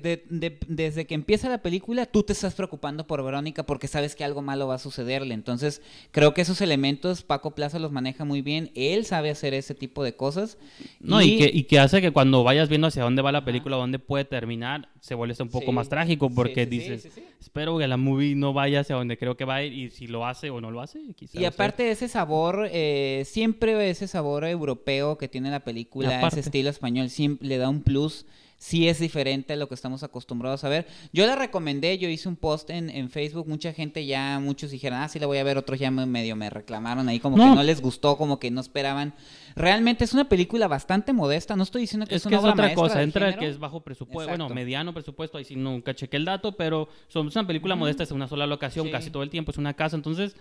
[0.66, 4.40] desde que empieza la película tú te estás preocupando por Verónica porque sabes que algo
[4.40, 5.34] malo va a sucederle.
[5.34, 8.70] Entonces creo que esos elementos Paco Plaza los maneja muy bien.
[8.74, 10.56] Él sabe hacer ese tipo de cosas.
[11.00, 13.76] No, y, que, y que hace que cuando vayas viendo hacia dónde va la película,
[13.76, 16.64] dónde puede terminar, se vuelve un poco más trágico porque
[16.94, 19.90] dices, espero que la movie no vaya hacia donde creo que va a ir y
[19.90, 21.40] si lo hace o no lo hace, quizás.
[21.40, 26.70] Y aparte ese sabor, eh, siempre ese sabor europeo que tiene la película, ese estilo
[26.70, 28.26] español, siempre le da un plus
[28.64, 30.87] sí es diferente a lo que estamos acostumbrados a ver.
[31.12, 35.00] Yo la recomendé, yo hice un post en, en Facebook, mucha gente ya, muchos dijeron,
[35.00, 37.62] ah, sí la voy a ver, otros ya medio me reclamaron ahí, como que no.
[37.62, 39.12] les gustó, como que no esperaban.
[39.55, 42.74] Realmente es una película bastante modesta, no estoy diciendo que es, una que es otra
[42.74, 46.53] cosa, entra que es bajo presupuesto, bueno, mediano presupuesto, ahí sí nunca chequé el dato,
[46.57, 49.74] pero es una película modesta, es una sola locación, casi todo el tiempo, es una
[49.74, 50.37] casa, entonces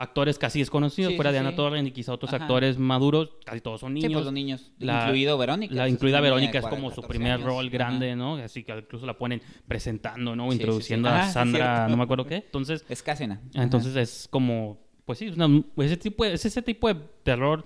[0.00, 3.94] actores casi desconocidos, fuera de Ana Torres y quizá otros actores maduros, casi todos son
[3.94, 4.08] niños.
[4.08, 5.74] Sí, pues los niños, incluido Verónica.
[5.74, 8.36] La incluida Verónica es como su primer rol grande, ¿no?
[8.36, 10.52] Así que incluso la ponen presentando, ¿no?
[10.52, 12.36] Introduciendo a Sandra, no me acuerdo qué.
[12.36, 13.40] Entonces, es Casena.
[13.54, 15.32] Entonces es como, pues sí,
[15.76, 17.64] ese tipo es ese tipo de terror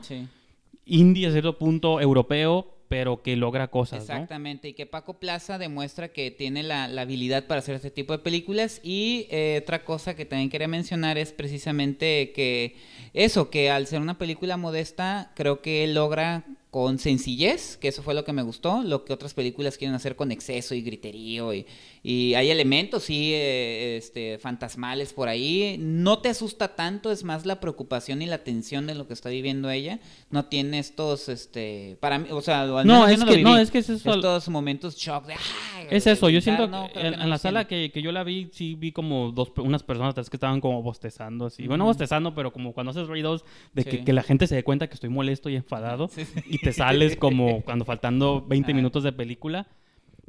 [0.87, 4.03] indie a cierto punto europeo, pero que logra cosas.
[4.03, 8.18] Exactamente, y que Paco Plaza demuestra que tiene la, habilidad para hacer este tipo de
[8.18, 8.81] películas.
[8.83, 12.77] Y eh, otra cosa que también quería mencionar es precisamente que
[13.12, 16.44] eso, que al ser una película modesta, creo que logra
[16.75, 20.16] con sencillez, que eso fue lo que me gustó, lo que otras películas quieren hacer
[20.16, 21.66] con exceso y griterío y,
[22.07, 25.77] y hay elementos, sí, eh, este, fantasmales por ahí.
[25.81, 29.31] No te asusta tanto, es más la preocupación y la tensión de lo que está
[29.31, 30.01] viviendo ella.
[30.29, 33.88] No tiene estos, este, para mí, o sea, no, es que, no, es que es
[33.88, 34.17] eso.
[34.17, 35.35] Estos momentos shock de,
[35.90, 38.93] Es eso, yo siento que en, la sala que, que, yo la vi, sí vi
[38.93, 41.67] como dos, unas personas que estaban como bostezando así.
[41.67, 44.88] Bueno, bostezando, pero como cuando haces ruidos de que, que, la gente se dé cuenta
[44.88, 46.11] que estoy molesto y enfadado.
[46.51, 49.69] y te sales como cuando faltando 20 minutos de película.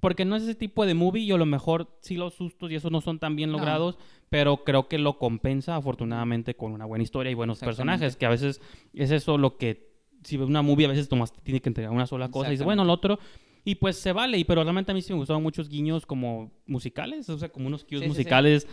[0.02, 2.76] Porque no es ese tipo de movie y a lo mejor sí los sustos y
[2.76, 3.98] eso no son tan bien logrados,
[4.30, 8.30] pero creo que lo compensa afortunadamente con una buena historia y buenos personajes, que a
[8.30, 8.62] veces
[8.94, 12.08] es eso lo que, si ves una movie a veces Tomás tiene que entregar una
[12.08, 13.20] sola cosa y dice, bueno, el otro...
[13.68, 16.52] Y pues se vale, y pero realmente a mí sí me gustaron muchos guiños como
[16.68, 18.68] musicales, o sea, como unos cues musicales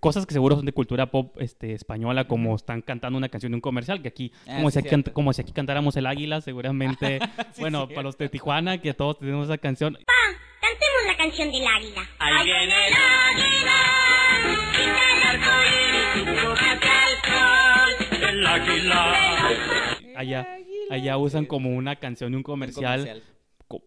[0.00, 3.56] cosas que seguro son de cultura pop este, española, como están cantando una canción de
[3.56, 7.18] un comercial, que aquí, ah, como, si aquí como si aquí cantáramos el águila, seguramente,
[7.58, 9.98] bueno, para los de Tijuana, que todos tenemos esa canción.
[10.06, 10.12] Pa,
[10.60, 12.08] cantemos la canción del águila.
[12.18, 13.72] Ahí viene el águila,
[18.30, 19.14] el águila.
[20.16, 20.58] Allá,
[20.90, 23.22] allá usan como una canción de un comercial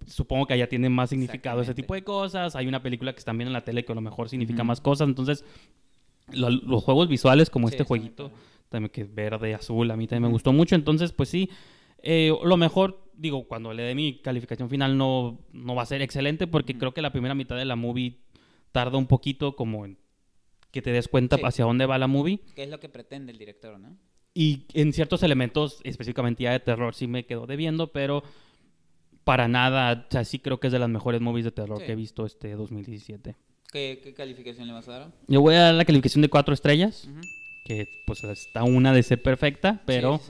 [0.05, 2.55] supongo que allá tiene más significado ese tipo de cosas.
[2.55, 4.81] Hay una película que está bien en la tele que a lo mejor significa más
[4.81, 5.07] cosas.
[5.07, 5.45] Entonces,
[6.31, 8.31] los juegos visuales como este jueguito,
[8.69, 10.75] también que es verde, azul, a mí también me gustó mucho.
[10.75, 11.49] Entonces, pues sí,
[12.03, 16.01] eh, lo mejor, digo, cuando le dé mi calificación final no, no va a ser
[16.01, 18.19] excelente porque creo que la primera mitad de la movie
[18.71, 19.97] tarda un poquito como en
[20.71, 22.39] que te des cuenta hacia dónde va la movie.
[22.55, 23.97] ¿Qué es lo que pretende el director, no?
[24.33, 28.23] Y en ciertos elementos, específicamente ya de terror, sí me quedo debiendo, pero
[29.27, 31.91] para nada, o sea, sí creo que es de las mejores movies de terror que
[31.91, 33.35] he visto este 2017.
[33.69, 35.11] ¿Qué, calificación le vas a dar?
[35.27, 37.09] Yo voy a dar la calificación de cuatro estrellas,
[37.65, 40.21] que pues está una de ser perfecta, pero...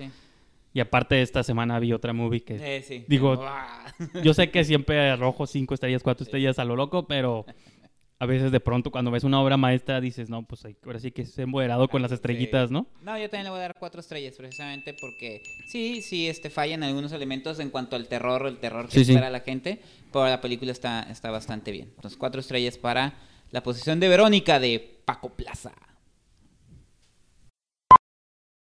[0.74, 2.58] Y aparte esta semana vi otra movie que...
[2.60, 3.40] Eh, digo,
[4.24, 7.46] yo sé que siempre arrojo cinco estrellas, cuatro estrellas a lo loco, pero
[8.20, 11.26] a veces de pronto cuando ves una obra maestra dices, no, pues ahora sí que
[11.26, 12.88] se emboderado con las estrellitas, ¿no?
[13.04, 16.84] No, yo también le voy a dar cuatro estrellas precisamente porque sí, sí, este, fallan
[16.84, 20.72] algunos elementos en cuanto al terror, el terror que espera la gente, pero la película
[20.72, 21.92] está, está bastante bien.
[21.96, 23.14] Entonces, cuatro estrellas para
[23.52, 25.74] la posición de Verónica de Paco Plaza.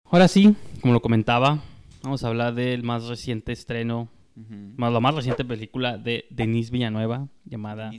[0.06, 1.64] Ahora sí, como lo comentaba,
[2.04, 7.28] vamos a hablar del más reciente estreno más, la más reciente película de Denise Villanueva
[7.46, 7.92] llamada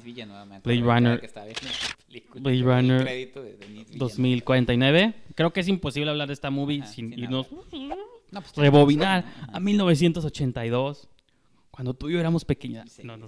[0.65, 1.31] Blade Runner,
[2.35, 3.33] Blade Runner
[3.95, 5.15] 2049.
[5.35, 7.49] Creo que es imposible hablar de esta movie sin irnos
[8.31, 11.09] pues, rebobinar a 1982
[11.71, 12.99] cuando tú y yo éramos pequeñas.
[13.03, 13.27] no, no,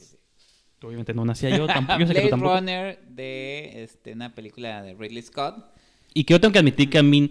[0.82, 2.04] obviamente no nacía yo tampoco.
[2.06, 5.72] Blade Runner de este, una película de Ridley Scott.
[6.12, 7.30] Y que yo tengo que admitir que a mí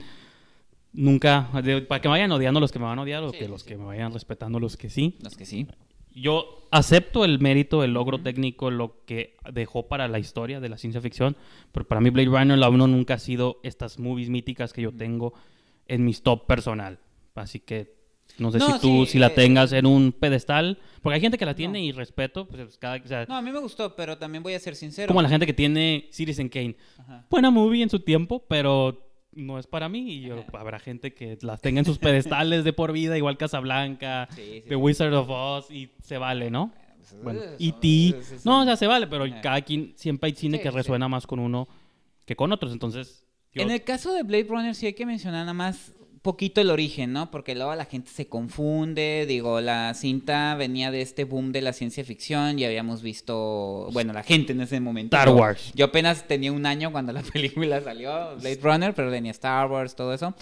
[0.94, 3.64] nunca, para que me vayan odiando los que me van a odiar o que los
[3.64, 5.18] que me vayan respetando los que sí.
[5.22, 5.68] Los que sí.
[6.16, 10.78] Yo acepto el mérito, el logro técnico, lo que dejó para la historia de la
[10.78, 11.36] ciencia ficción,
[11.72, 14.92] pero para mí Blade Runner la uno nunca ha sido estas movies míticas que yo
[14.92, 15.34] tengo
[15.88, 17.00] en mi top personal.
[17.36, 18.04] Así que
[18.38, 21.46] no sé si tú, si la eh, tengas en un pedestal, porque hay gente que
[21.46, 24.60] la tiene y respeto, pues cada, No, a mí me gustó, pero también voy a
[24.60, 25.08] ser sincero.
[25.08, 26.76] Como la gente que tiene Citizen Kane.
[27.30, 29.03] Buena movie en su tiempo, pero
[29.36, 32.92] no es para mí y habrá gente que las tenga en sus pedestales de por
[32.92, 36.72] vida, igual Casablanca, The Wizard of Oz y se vale, ¿no?
[37.22, 38.16] Bueno, E.T.
[38.46, 41.40] No, o sea, se vale, pero cada quien siempre hay cine que resuena más con
[41.40, 41.68] uno
[42.26, 43.24] que con otros, entonces...
[43.54, 45.94] En el caso de Blade Runner sí hay que mencionar nada más
[46.24, 47.30] poquito el origen, ¿no?
[47.30, 51.74] Porque luego la gente se confunde, digo, la cinta venía de este boom de la
[51.74, 55.18] ciencia ficción y habíamos visto, bueno, la gente en ese momento.
[55.18, 55.74] Star Wars.
[55.76, 59.96] Yo apenas tenía un año cuando la película salió, Blade Runner, pero venía Star Wars,
[59.96, 60.34] todo eso.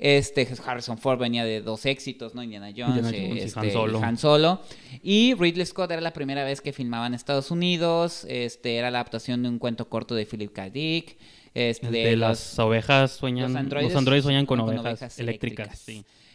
[0.00, 2.42] Este, Harrison Ford venía de dos éxitos, ¿no?
[2.42, 4.02] Indiana Jones, y este, Han, Solo.
[4.02, 4.60] Han Solo.
[5.04, 8.98] Y Ridley Scott era la primera vez que filmaba en Estados Unidos, este, era la
[8.98, 10.70] adaptación de un cuento corto de Philip K.
[10.70, 11.16] Dick.
[11.54, 15.86] Este, de las ovejas sueñan, los androides, sueñan con, ovejas, eléctricas.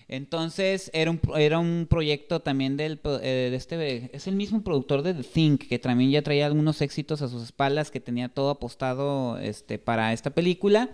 [0.08, 5.02] Entonces era un, era un proyecto también del, eh, de este, es el mismo productor
[5.02, 8.50] de The Think, que también ya traía algunos éxitos a sus espaldas, que tenía todo
[8.50, 10.90] apostado este, para esta película.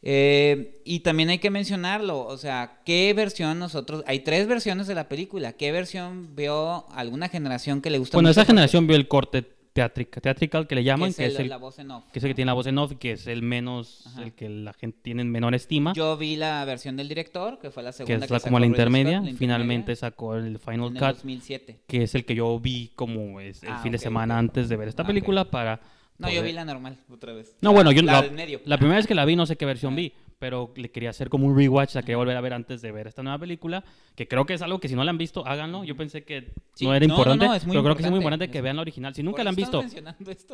[0.00, 4.04] Eh, y también hay que mencionarlo, o sea, ¿qué versión nosotros?
[4.06, 5.54] Hay tres versiones de la película.
[5.54, 8.16] ¿Qué versión vio alguna generación que le gustó?
[8.16, 11.78] Bueno, esa generación vio el corte teatrical que le llaman, que es, el, la voz
[11.78, 12.04] en off.
[12.12, 14.48] Que es el que tiene la voz en off, que es el menos, el que
[14.48, 15.92] la gente tiene en menor estima.
[15.94, 18.26] Yo vi la versión del director, que fue la segunda.
[18.26, 21.16] Que es como la intermedia, finalmente sacó el Final Cut.
[21.16, 21.80] 2007.
[21.86, 24.76] Que es el que yo vi como es el ah, fin de semana antes de
[24.76, 25.80] ver esta ah, película para...
[26.18, 27.56] No, yo vi la normal, otra vez.
[27.60, 28.22] No, bueno, yo la,
[28.64, 31.28] la primera vez que la vi no sé qué versión vi pero le quería hacer
[31.28, 34.28] como un rewatch, la quería volver a ver antes de ver esta nueva película, que
[34.28, 35.84] creo que es algo que si no la han visto, háganlo.
[35.84, 38.82] Yo pensé que no era importante, pero creo que es muy importante que vean la
[38.82, 39.14] original.
[39.14, 39.82] Si nunca la han visto,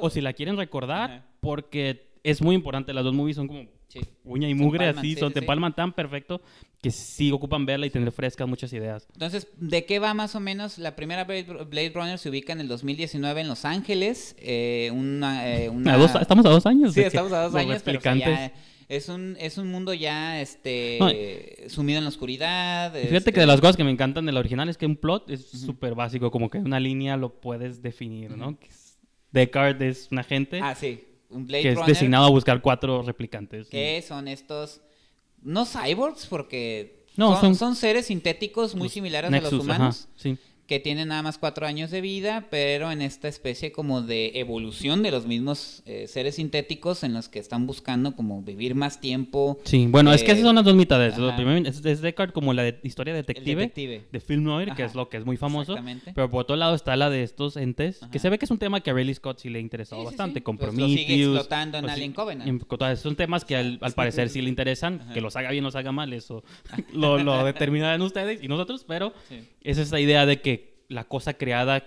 [0.00, 2.92] o si la quieren recordar, porque es muy importante.
[2.92, 3.66] Las dos movies son como
[4.24, 6.40] uña y mugre, así, son, te palman tan perfecto
[6.82, 9.06] que sí ocupan verla y tener frescas muchas ideas.
[9.12, 10.78] Entonces, ¿de qué va más o menos?
[10.78, 14.34] La primera Blade Runner se ubica en el 2019 en Los Ángeles.
[14.38, 15.70] Eh, una, eh,
[16.20, 16.94] estamos a dos años.
[16.94, 18.52] Sí, estamos a dos años, pero ya
[18.88, 22.92] es un, es un mundo ya este sumido en la oscuridad.
[22.92, 25.30] Fíjate que de este las cosas que me encantan del original es que un plot
[25.30, 28.58] es súper básico, como que una línea lo puedes definir, ¿no?
[29.32, 30.60] Deckard es un agente.
[30.62, 31.04] Ah, sí.
[31.30, 33.68] un Blade que es designado a buscar cuatro replicantes.
[33.68, 34.80] Que son estos,
[35.42, 40.04] no cyborgs, porque No, son, son- son seres sintéticos muy similares a los humanos.
[40.08, 40.38] ajá, sí.
[40.66, 45.02] Que tienen nada más cuatro años de vida, pero en esta especie como de evolución
[45.02, 49.58] de los mismos eh, seres sintéticos en los que están buscando como vivir más tiempo.
[49.64, 51.18] Sí, bueno, es que Eh, esas son las dos mitades.
[51.18, 54.04] Lo primero es, es Deckard como la de historia detective, detective.
[54.10, 55.72] de film noir, que es lo que es muy famoso.
[55.72, 56.12] exactamente.
[56.14, 58.58] Pero por otro lado está la de estos entes, que se ve que es un
[58.58, 60.44] tema que a Riley Scott sí le ha interesado Sí, sí, bastante, sí.
[60.44, 62.48] con Pues sigue explotando en sí, Alien Covenant.
[62.48, 65.68] en- son temas que al, al parecer sí le interesan, que los haga bien o
[65.68, 66.42] los haga mal, eso
[66.94, 69.12] lo, lo determinarán ustedes y nosotros, pero.
[69.64, 71.82] Es esa idea de que la cosa creada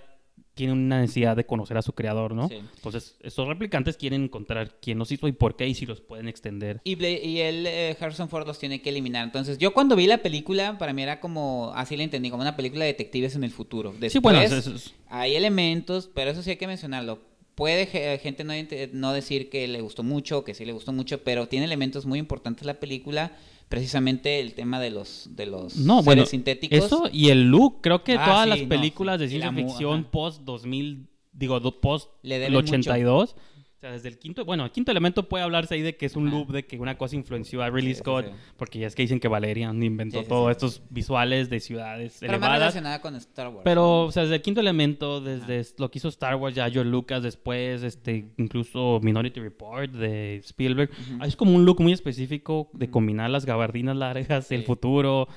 [0.54, 2.48] tiene una necesidad de conocer a su creador, ¿no?
[2.50, 2.56] Sí.
[2.78, 6.28] Entonces, estos replicantes quieren encontrar quién los hizo y por qué y si los pueden
[6.28, 6.82] extender.
[6.84, 6.94] Y,
[7.42, 9.24] él, eh, Harrison Ford los tiene que eliminar.
[9.24, 12.56] Entonces, yo cuando vi la película, para mí era como, así la entendí, como una
[12.56, 13.92] película de detectives en el futuro.
[13.92, 17.20] Después, sí, bueno, eso- eso es- hay elementos, pero eso sí hay que mencionarlo.
[17.54, 20.92] Puede ge- gente no, ent- no decir que le gustó mucho, que sí le gustó
[20.92, 23.32] mucho, pero tiene elementos muy importantes la película,
[23.70, 26.78] precisamente el tema de los, de los No, seres bueno, sintéticos.
[26.78, 29.24] eso y el look, creo que Ah, todas sí, las no, películas sí.
[29.24, 33.36] de ciencia la ficción post 2000, digo, post Le el deben 82,
[33.78, 36.16] o sea, desde el quinto, bueno, el quinto elemento puede hablarse ahí de que es
[36.16, 38.32] un loop de que una cosa influenció a Ridley Sí, Scott, sí.
[38.58, 42.32] porque ya es que dicen que Valerian inventó Sí, todos estos visuales de ciudades pero
[42.34, 42.60] más elevadas.
[42.60, 43.62] relacionada con Star Wars.
[43.64, 46.90] Pero, o sea, desde el quinto elemento, desde lo que hizo Star Wars, ya George
[46.90, 50.90] Lucas después, este, incluso Minority Report de Spielberg.
[51.24, 55.28] Es como un look muy específico de combinar las gabardinas largas, el futuro,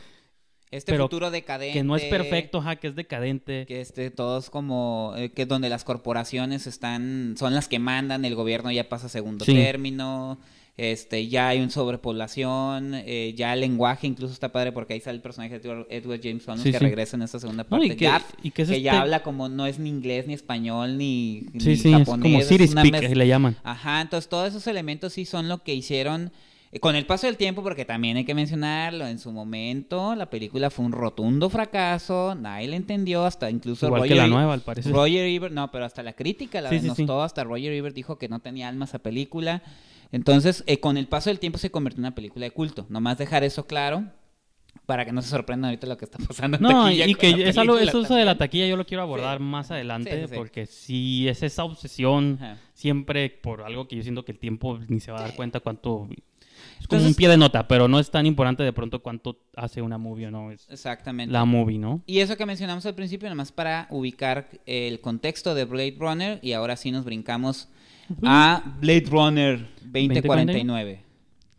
[0.71, 1.73] este pero futuro decadente.
[1.73, 3.67] que no es perfecto, ajá, que es decadente.
[3.67, 8.35] que este todos como eh, que donde las corporaciones están son las que mandan el
[8.35, 9.55] gobierno ya pasa a segundo Sí.
[9.55, 10.39] término
[10.77, 15.17] este ya hay un sobrepoblación eh, ya el lenguaje incluso está padre porque ahí sale
[15.17, 16.85] el personaje de Edward, James Olmos Sí, que sí.
[16.85, 19.23] regresa en esta segunda No, parte y que- Gaff, y que es ya este- habla
[19.23, 22.73] como no es ni inglés ni español ni, Sí, ni sí, es japonés como City
[22.73, 23.57] una Speak, mez- le llaman.
[23.63, 26.33] Ajá, entonces todos esos elementos sí son lo que hicieron
[26.79, 30.71] con el paso del tiempo, porque también hay que mencionarlo, en su momento la película
[30.71, 34.61] fue un rotundo fracaso, nadie la entendió, hasta incluso Igual Roger, que la nueva, al
[34.61, 34.93] parecer.
[34.93, 36.87] Roger Ebert, no, pero hasta la crítica la Sí, sí, sí.
[36.95, 39.63] denostó, hasta Roger Ebert dijo que no tenía alma esa película.
[40.13, 42.87] Entonces, eh, con el paso del tiempo se convirtió en una película de culto.
[42.89, 44.05] Nomás dejar eso claro
[44.87, 46.57] para que no se sorprendan ahorita lo que está pasando.
[46.57, 49.45] en No, y que es algo, eso, de la taquilla yo lo quiero abordar Sí.
[49.45, 50.35] más adelante, Sí, sí, sí.
[50.37, 52.57] porque si es esa obsesión Ajá.
[52.75, 55.59] siempre por algo que yo siento que el tiempo ni se va a dar cuenta
[55.61, 56.09] cuánto...
[56.81, 59.39] Es como Entonces- un pie de nota, pero no es tan importante de pronto cuánto
[59.55, 60.51] hace una movie o no.
[60.51, 61.33] Es Exactamente.
[61.33, 62.03] la movie, ¿no?
[62.07, 66.53] Y eso que mencionamos al principio, nomás para ubicar el contexto de Blade Runner, y
[66.53, 67.69] ahora sí nos brincamos
[68.25, 71.05] a Blade Runner 2049.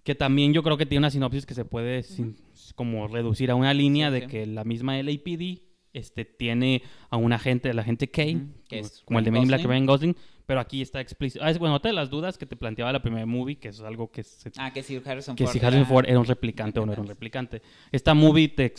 [0.03, 2.35] Que también yo creo que tiene una sinopsis que se puede sin-
[2.75, 4.27] como reducir a una línea Sí, de sí.
[4.27, 5.61] que la misma LAPD
[5.93, 8.23] este, tiene a un agente, el agente K,
[8.69, 9.63] que es como el de Men in Black.
[9.65, 11.43] Ryan Gosling, pero aquí está explícito.
[11.43, 13.79] Ah, es, bueno, otra de las dudas que te planteaba la primera movie, que es
[13.81, 15.53] algo que se Ah, que si Harrison que Ford.
[15.53, 17.61] si Harrison era- Ford era un replicante o no era un replicante.
[17.91, 18.73] Esta movie te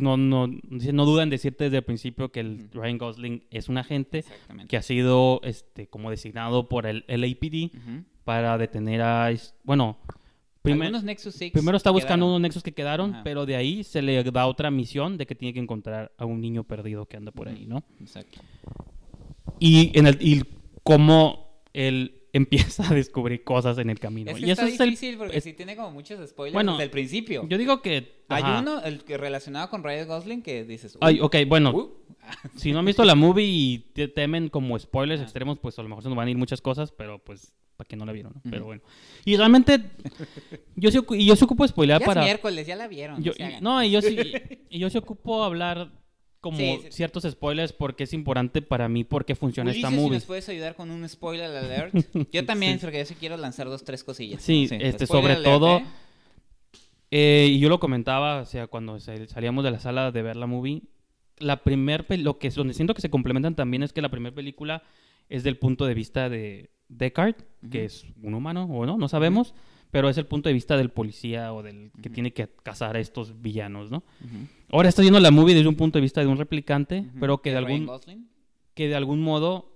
[0.00, 3.76] no, no, no duda en decirte desde el principio que el Ryan Gosling es un
[3.78, 4.24] agente
[4.66, 7.70] que ha sido este como designado por el LAPD
[8.24, 9.30] para detener a
[9.62, 9.98] bueno
[10.62, 12.28] primer- Nexus 6 primero está buscando quedaron.
[12.30, 13.24] unos nexos que quedaron Ajá.
[13.24, 16.40] pero de ahí se le da otra misión de que tiene que encontrar a un
[16.40, 18.40] niño perdido que anda por ahí no Exacto.
[19.60, 20.42] y en el y
[20.84, 24.80] cómo él empieza a descubrir cosas en el camino Es que y está eso es
[24.80, 27.46] el difícil porque es- sí tiene como muchos spoilers Bueno, desde el principio.
[27.48, 30.96] yo digo que Hay uno el que relacionado con Ryan Gosling que dices.
[31.00, 31.92] Ay, "Uy, ok, bueno, uh".
[32.56, 35.88] si no han visto la movie y te- temen como spoilers extremos, pues a lo
[35.88, 38.32] mejor se nos van a ir muchas cosas, pero pues para que no la vieron,
[38.34, 38.50] ¿no?
[38.50, 38.82] Pero bueno.
[39.24, 39.80] Y realmente
[40.76, 43.22] yo sí, yo sí ocupo spoilear Ya para es miércoles, ya la vieron.
[43.22, 44.18] yo, no se y- yo sí
[44.70, 45.90] y yo sí ocupo hablar
[46.44, 46.88] como Sí, sí.
[46.90, 50.16] ciertos spoilers porque es importante para mí porque funciona Ulises, esta si movie.
[50.18, 51.94] nos puedes ayudar con un spoiler alert.
[52.32, 54.42] Yo también, porque yo sí quiero lanzar dos, tres cosillas.
[54.42, 55.84] Sí, este, sobre alert, todo- ¿eh?
[57.10, 60.36] Eh, y yo lo comentaba, o sea, cuando sal- salíamos de la sala de ver
[60.36, 60.82] la movie,
[61.38, 64.34] la primer lo que es donde siento que se complementan también es que la primera
[64.34, 64.82] película
[65.28, 67.36] es del punto de vista de Deckard,
[67.70, 69.54] que es un humano o no, no sabemos,
[69.90, 73.00] pero es el punto de vista del policía o del que tiene que cazar a
[73.00, 74.02] estos villanos, ¿no?
[74.74, 77.50] Ahora está viendo la movie desde un punto de vista de un replicante, pero que
[77.52, 78.28] de algún Gosling.
[78.74, 79.70] que de algún modo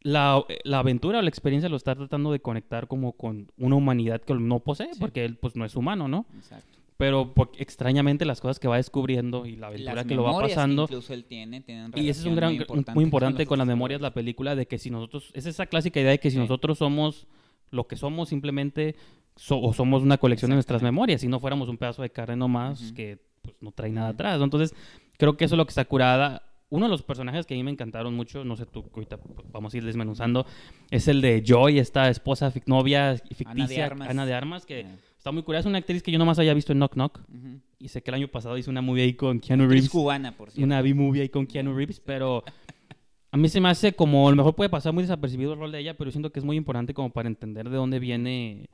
[0.00, 4.20] la, la aventura o la experiencia lo está tratando de conectar como con una humanidad
[4.20, 5.00] que no posee, Sí.
[5.00, 6.26] porque él pues no es humano, ¿no?
[6.36, 6.66] Exacto.
[6.96, 10.36] Pero por- extrañamente las cosas que va descubriendo y la aventura Las que lo va
[10.42, 10.82] que pasando.
[10.84, 13.48] incluso él tiene, tienen Y ese es un gran, muy importante, importante, muy importante los
[13.48, 14.14] con las memorias, la héroes.
[14.14, 16.40] película, de que si nosotros, es esa clásica idea de que si Sí.
[16.42, 17.28] nosotros somos
[17.70, 18.96] lo que somos simplemente,
[19.36, 22.34] so- o somos una colección de nuestras memorias, si no fuéramos un pedazo de carne
[22.34, 22.94] nomás Ujú.
[22.94, 24.40] que pues, no trae nada atrás.
[24.40, 24.74] Entonces,
[25.16, 26.42] creo que eso es lo que está curada.
[26.70, 29.18] uno de los personajes que a mí me encantaron mucho, no sé tú, ahorita
[29.52, 30.46] vamos a ir desmenuzando,
[30.90, 34.86] es el de Joy, esta esposa novia ficticia, Ana de Armas, que
[35.16, 37.20] está muy curiosa, es una actriz que yo nomás había visto en Knock Knock,
[37.78, 39.88] y sé que el año pasado hizo una movie ahí con Keanu Reeves.
[39.88, 40.66] cubana, por cierto.
[40.66, 42.44] Una B-movie ahí con Keanu Reeves, pero
[43.30, 45.72] a mí se me hace como, a lo mejor puede pasar muy desapercibido el rol
[45.72, 48.68] de ella, pero siento que es muy importante como para entender de dónde viene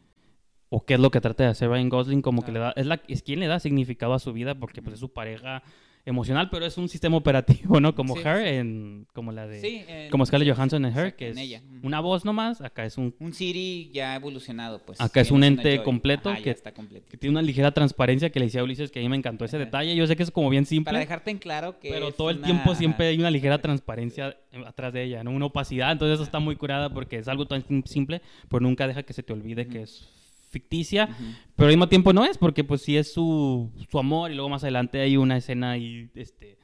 [0.74, 2.86] o qué es lo que trata de hacer Ryan Gosling, como que le da, es,
[2.86, 5.62] la, es quien le da significado a su vida, porque pues es su pareja
[6.04, 7.94] emocional, pero es un sistema operativo, ¿no?
[7.94, 10.08] Como Her, En, como la de...
[10.10, 11.62] como Scarlett Johansson en Her, que es ella.
[11.84, 13.14] una voz nomás, acá es un...
[13.20, 15.00] Un Siri ya evolucionado, pues.
[15.00, 18.46] Acá es un ente completo, que, está completo, que, tiene una ligera transparencia que le
[18.46, 19.94] decía a Ulises que a mí me encantó ese detalle.
[19.94, 20.90] Yo sé que es como bien simple.
[20.90, 21.88] Para dejarte en claro que...
[21.88, 25.30] Pero todo el tiempo siempre hay una ligera transparencia atrás de ella, ¿no?
[25.30, 29.04] Una opacidad, entonces eso está muy curada porque es algo tan simple, pero nunca deja
[29.04, 30.23] que se te olvide que es
[30.54, 31.08] ficticia,
[31.56, 34.48] pero al mismo tiempo no es, porque pues sí es su, su amor y luego
[34.48, 36.56] más adelante hay una escena ahí, este,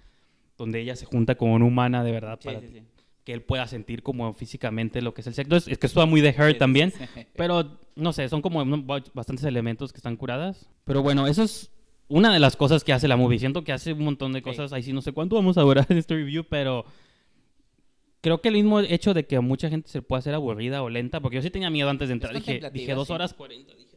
[0.56, 2.60] donde ella se junta con una humana de verdad para
[3.24, 5.56] que él pueda sentir como físicamente lo que es el sexo.
[5.56, 6.92] Es, que esto va muy de Her también,
[7.36, 8.64] pero no sé, son como
[9.12, 10.70] bastantes elementos que están curadas.
[10.84, 11.70] Pero bueno, eso es
[12.08, 13.38] una de las cosas que hace la movie.
[13.38, 15.86] Siento que hace un montón de cosas, ahí sí no sé cuánto vamos a durar
[15.90, 16.84] en este review, pero
[18.20, 21.20] creo que el mismo hecho de que mucha gente se pueda hacer aburrida o lenta,
[21.20, 22.34] porque yo sí tenía miedo antes de entrar.
[22.34, 23.74] Dije, dije dos horas cuarenta.
[23.74, 23.90] Dije,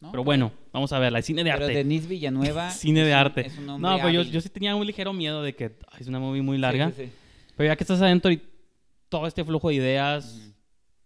[0.00, 0.10] no.
[0.10, 1.66] Pero bueno, vamos a ver, el cine de arte.
[1.66, 2.70] Pero Denise Villanueva.
[2.70, 3.50] cine de arte.
[3.60, 6.58] no, pues yo, yo, sí tenía un ligero miedo de que es una movie muy
[6.58, 6.92] larga.
[7.56, 8.42] Pero ya que estás adentro y
[9.08, 10.52] todo este flujo de ideas.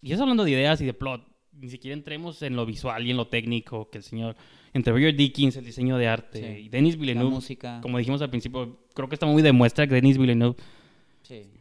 [0.00, 1.22] Y es hablando de ideas y de plot.
[1.52, 4.36] Ni siquiera entremos en lo visual y en lo técnico que el señor.
[4.72, 7.30] Entre Roger Dickens, el diseño de arte, y Denis Villeneuve.
[7.30, 7.80] música.
[7.80, 10.56] Como dijimos al principio, creo que esta movie demuestra que Denis Villeneuve
[11.22, 11.57] Sí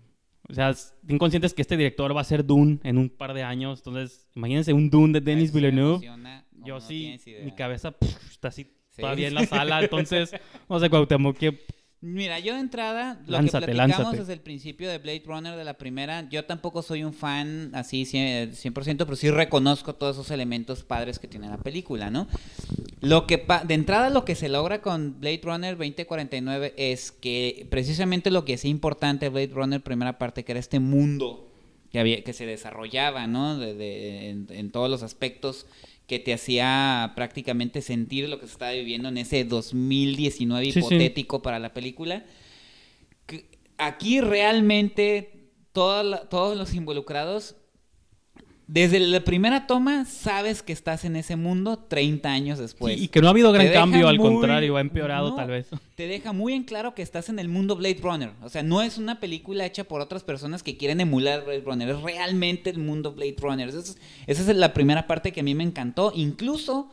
[0.50, 3.44] o sea, bien conscientes que este director va a ser Dune en un par de
[3.44, 3.80] años.
[3.80, 6.10] Entonces, imagínense un Dune de Denis Villeneuve.
[6.64, 7.96] Yo sí, mi cabeza
[8.30, 9.82] está así todavía en la sala.
[9.82, 10.34] Entonces,
[10.70, 11.66] no sé, Cuauhtémoc, ¿qué
[12.00, 15.80] Mira, yo de entrada, lo que platicamos desde el principio de Blade Runner de la
[15.80, 21.18] primera, yo tampoco soy un fan así 100%, pero sí reconozco todos esos elementos padres
[21.18, 22.28] que tiene la película, ¿no?
[23.02, 28.30] Lo que de entrada lo que se logra con Blade Runner 2049 es que precisamente
[28.30, 31.52] lo que es importante Blade Runner primera parte, que era este mundo
[31.92, 33.58] que, había, que se desarrollaba, ¿no?
[33.58, 35.66] De, en todos los aspectos
[36.08, 41.60] que te hacía prácticamente sentir lo que se estaba viviendo en ese 2019 hipotético para
[41.60, 42.26] la película.
[43.78, 47.58] Aquí realmente todos los involucrados
[48.68, 53.00] desde la primera toma sabes que estás en ese mundo 30 años después.
[53.00, 55.68] y que no ha habido gran cambio, al contrario, ha empeorado tal vez.
[55.96, 58.32] Te deja muy en claro que estás en el mundo Blade Runner.
[58.44, 61.90] O sea, no es una película hecha por otras personas que quieren emular Blade Runner,
[61.90, 63.70] es realmente el mundo Blade Runner.
[63.70, 63.96] Esa
[64.28, 66.12] es, la primera parte que a mí me encantó.
[66.14, 66.92] Incluso...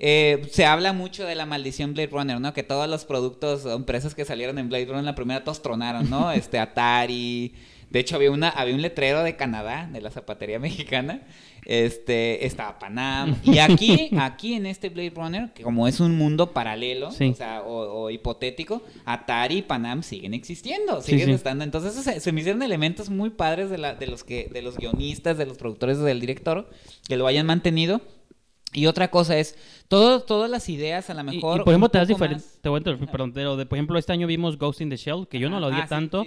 [0.00, 2.52] Eh, se habla mucho de la maldición Blade Runner, ¿no?
[2.52, 5.62] Que todos los productos o empresas que salieron en Blade Runner en la primera todos
[5.62, 6.32] tronaron, ¿no?
[6.32, 7.54] Este Atari,
[7.94, 11.22] de hecho, había, una, había un letrero de Canadá, de la zapatería mexicana.
[11.64, 13.36] Este, estaba Panam.
[13.44, 17.62] Y aquí, aquí en este Blade Runner, que como es un mundo paralelo, o, sea,
[17.62, 21.62] o, hipotético, Atari y Panam siguen existiendo, siguen estando.
[21.62, 24.76] Entonces se, se, me hicieron elementos muy padres de, la, de, los que, de los
[24.76, 26.68] guionistas, de los productores, del director,
[27.06, 28.00] que lo hayan mantenido.
[28.74, 29.56] Y otra cosa es,
[29.86, 31.60] todo, todas las ideas a lo mejor...
[31.60, 32.44] Y, por ejemplo, te das diferente...
[32.60, 34.96] Te voy a interrumpir, perdón, pero de, por ejemplo, este año vimos Ghost in the
[34.96, 36.26] Shell, que yo no lo odié ah, tanto.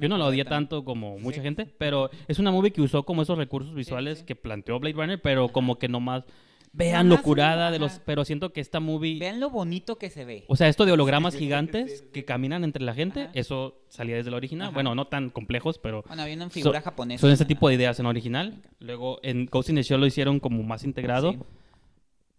[0.00, 3.22] yo no lo odié tanto como mucha gente, pero es una movie que usó como
[3.22, 6.24] esos recursos visuales que planteó Blade Runner, pero como que nomás...
[6.70, 8.00] Vean lo curada de los...
[8.04, 9.18] Pero siento que esta movie...
[9.18, 10.44] Vean lo bonito que se ve.
[10.46, 14.36] O sea, esto de hologramas gigantes que caminan entre la gente, eso salía desde la
[14.36, 14.70] original.
[14.72, 16.04] Bueno, no tan complejos, pero...
[16.06, 17.22] Bueno, había una figura japonesa.
[17.22, 18.62] Son ese tipo de ideas en original.
[18.78, 21.34] Luego en Ghost in the Shell lo hicieron como más integrado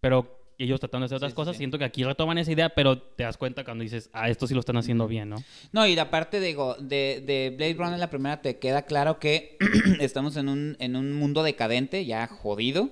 [0.01, 1.55] pero ellos tratando de hacer otras cosas.
[1.57, 4.53] Siento que aquí retoman esa idea, pero te das cuenta cuando dices, ah, esto sí
[4.53, 5.37] lo están haciendo bien, ¿no?
[5.71, 9.57] No, y la parte de, de, de Blade Runner, la primera, te queda claro que
[10.01, 12.89] estamos en un, en un mundo decadente, ya jodido.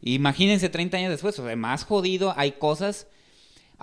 [0.00, 3.06] Imagínense 30 años después, o sea, más jodido, hay cosas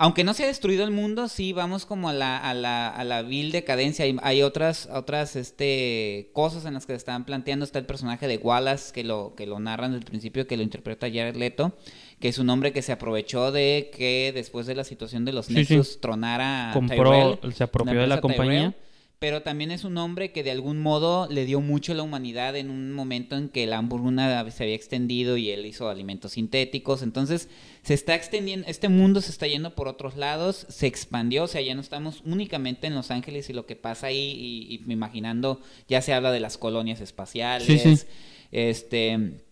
[0.00, 3.02] aunque no se ha destruido el mundo, sí vamos como a la, a la, a
[3.02, 4.04] la vil decadencia.
[4.04, 7.64] Hay, hay, otras, otras este, cosas en las que se están planteando.
[7.64, 10.62] Está el personaje de Wallace, que lo, que lo narran desde el principio, que lo
[10.62, 11.76] interpreta Jared Leto,
[12.20, 15.50] que es un hombre que se aprovechó de que después de la situación de los
[15.50, 18.74] Nexus tronara Compró, se apropió de la compañía.
[19.20, 22.56] pero también es un hombre que de algún modo le dio mucho a la humanidad
[22.56, 27.02] en un momento en que la hamburguesa se había extendido y él hizo alimentos sintéticos.
[27.02, 27.48] Entonces
[27.82, 31.60] se está extendiendo, este mundo se está yendo por otros lados, se expandió, o sea,
[31.60, 35.60] ya no estamos únicamente en Los Ángeles y lo que pasa ahí, y, y imaginando,
[35.88, 38.06] ya se habla de las colonias espaciales,
[38.50, 39.44] este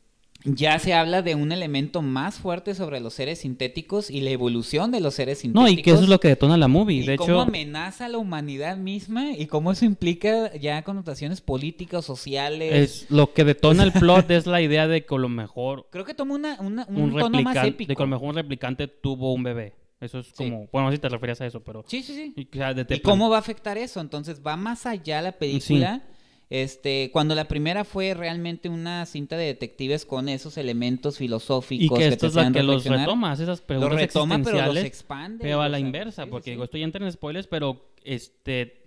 [0.45, 4.91] ya se habla de un elemento más fuerte sobre los seres sintéticos y la evolución
[4.91, 5.70] de los seres sintéticos.
[5.70, 7.03] No, y que eso es lo que detona la movie.
[7.03, 12.05] Y de cómo amenaza a la humanidad misma y cómo eso implica ya connotaciones políticas,
[12.05, 12.72] sociales.
[12.72, 15.89] Es lo que detona el plot es la idea de que a lo mejor.
[15.91, 16.84] Creo que toma una, un,
[17.18, 17.89] tono más épico.
[17.89, 19.74] De que a lo mejor un replicante tuvo un bebé.
[20.01, 21.82] Eso es como, bueno, no sé si te referías a eso, pero...
[21.87, 22.34] Sí, sí, sí.
[22.37, 23.99] ¿Y, cómo va a afectar eso?
[24.01, 26.03] Entonces va más allá la película.
[26.49, 32.01] Este, cuando la primera fue realmente una cinta de detectives con esos elementos filosóficos y
[32.01, 35.42] que esto es la que los retoma, esas preguntas los retoma, pero los expande.
[35.42, 38.84] Pero a la inversa, porque digo, esto ya entra en spoilers, pero este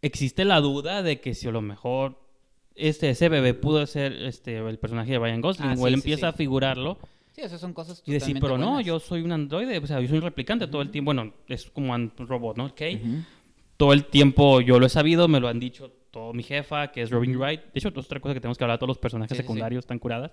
[0.00, 2.18] existe la duda de que si a lo mejor
[2.74, 6.28] este ese bebé pudo ser este el personaje de Ryan Gosling ah, o él empieza
[6.28, 6.96] a figurarlo.
[7.32, 10.08] Sí, esas son cosas Y decir, pero no, yo soy un androide, o sea, yo
[10.08, 11.08] soy un replicante todo el tiempo.
[11.12, 12.64] Bueno, es como un robot, ¿no?
[12.66, 12.80] Ok.
[13.76, 17.02] Todo el tiempo yo lo he sabido, me lo han dicho todo mi jefa, que
[17.02, 17.60] es Robin Wright.
[17.60, 20.32] De hecho, otra cosa que tenemos que hablar, todos los personajes secundarios están curadas.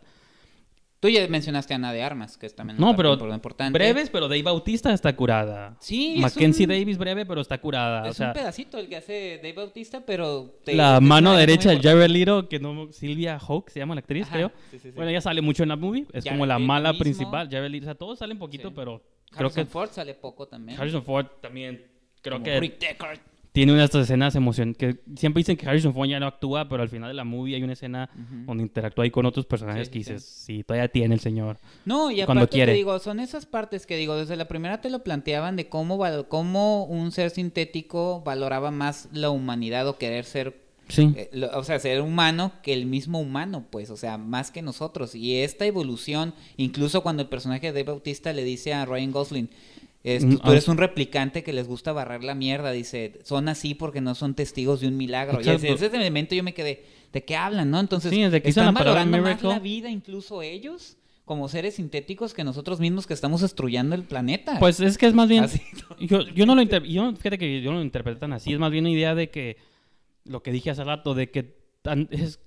[0.99, 3.77] Tú ya mencionaste a Ana de Armas, que es también no, pero importante.
[3.77, 5.77] breves, pero Dave Bautista está curada.
[5.79, 8.09] Sí, Mackenzie Davis breve, pero está curada.
[8.09, 10.55] Es un pedacito el que hace Dave Bautista, pero...
[10.65, 12.91] la mano derecha de Jared Leto, que no...
[12.91, 14.51] Silvia Hawke se llama la actriz, creo.
[14.95, 16.07] bueno, ella sale mucho en la movie.
[16.11, 17.49] Es como la mala principal.
[17.51, 19.03] Jared Leto, o sea, todos salen poquito, pero...
[19.31, 19.65] Harrison creo que...
[19.65, 20.79] Ford sale poco también.
[20.79, 21.85] Harrison Ford también
[22.21, 22.59] creo que...
[22.59, 23.19] Rick Deckard
[23.55, 26.89] tiene unas escenas emocionantes que siempre dicen que Harrison Ford ya no actúa, pero al
[26.89, 28.09] final de la movie hay una escena
[28.45, 30.63] donde interactúa ahí con otros personajes que dices, sí.
[30.63, 31.57] todavía tiene el señor.
[31.85, 35.03] No, y aparte te digo, son esas partes que digo, desde la primera te lo
[35.05, 35.97] planteaban de cómo,
[36.27, 41.13] cómo un ser sintético valoraba más la humanidad o querer ser Sí.
[41.15, 45.15] Eh, o sea, ser humano que el mismo humano, pues, o sea, más que nosotros.
[45.15, 49.49] Y esta evolución, incluso cuando el personaje de Bautista le dice a Ryan Gosling,
[50.05, 54.01] Mm, tú, eres un replicante que les gusta barrer la mierda, dice, son así porque
[54.01, 55.39] no son testigos de un milagro.
[55.41, 57.79] Y ese, ese elemento yo me quedé, ¿de qué hablan, no?
[57.79, 63.15] Entonces, están valorando más la vida incluso ellos como seres sintéticos que nosotros mismos que
[63.15, 64.59] estamos destruyendo el planeta.
[64.59, 65.47] Pues es que es más bien,
[65.99, 68.69] yo, yo, no lo yo, fíjate que yo no lo interpreto tan así, es más
[68.69, 69.57] bien una idea de que,
[70.23, 71.57] lo que dije hace rato, de que
[72.11, 72.39] es,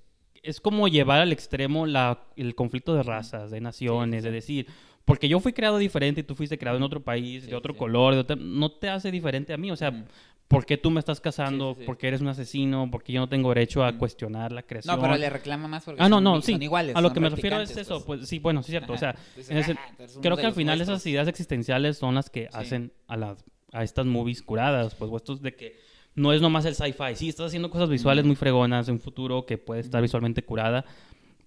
[0.43, 4.67] es como llevar al extremo la, el conflicto de razas, de naciones, de decir,
[5.09, 8.23] porque yo fui creado diferente y tú fuiste creado en otro país, de otro color,
[8.37, 9.71] no te hace diferente a mí.
[9.71, 10.05] O sea,
[10.47, 11.75] ¿por qué tú me estás casando?
[11.83, 12.87] ¿Por qué eres un asesino?
[12.91, 14.95] Porque yo no tengo derecho a cuestionar la creación.
[14.95, 16.55] No, pero le reclama más porque ah, no, no, sí.
[16.61, 16.95] iguales.
[16.95, 18.05] A lo que me refiero es eso.
[18.05, 18.19] Pues.
[18.19, 18.93] pues sí, bueno, sí es cierto.
[18.93, 23.17] o sea, ah, creo que al final esas ideas existenciales son las que hacen a,
[23.17, 24.93] las, a estas movies curadas.
[24.93, 25.75] Pues estos de que
[26.13, 27.15] no es nomás el sci-fi.
[27.15, 30.85] Sí, estás haciendo cosas visuales muy fregonas de un futuro que puede estar visualmente curada,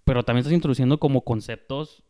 [0.02, 2.02] pero también estás introduciendo como conceptos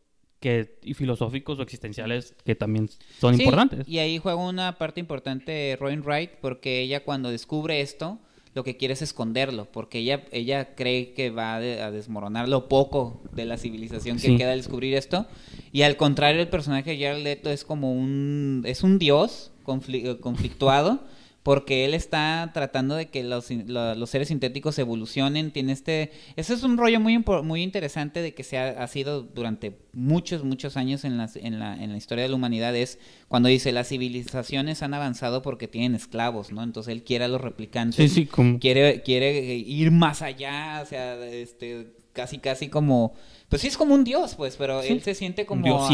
[0.43, 3.87] que, y filosóficos o existenciales que también son importantes.
[3.87, 8.19] Y ahí juega una parte importante Robin Wright, porque ella cuando descubre esto,
[8.53, 13.21] lo que quiere es esconderlo, porque ella, ella cree que va a, desmoronar lo poco
[13.31, 15.27] de la civilización que queda al descubrir esto.
[15.71, 21.05] Y al contrario, el personaje de Jared Leto es como un, es un dios conflictuado
[21.43, 25.51] porque él está tratando de que los, los, seres sintéticos evolucionen.
[25.51, 29.77] Tiene este, ese es un rollo muy, muy interesante de que se ha, sido durante
[29.91, 33.49] muchos, muchos años en, las, en, la, en la historia de la humanidad, es cuando
[33.49, 36.63] dice las civilizaciones han avanzado porque tienen esclavos, ¿no?
[36.63, 41.25] Entonces él quiere a los replicantes, sí, sí, quiere, quiere ir más allá, o sea,
[41.25, 43.13] este, casi, casi como
[43.53, 45.87] pues sí es como un dios, pues, pero él se siente como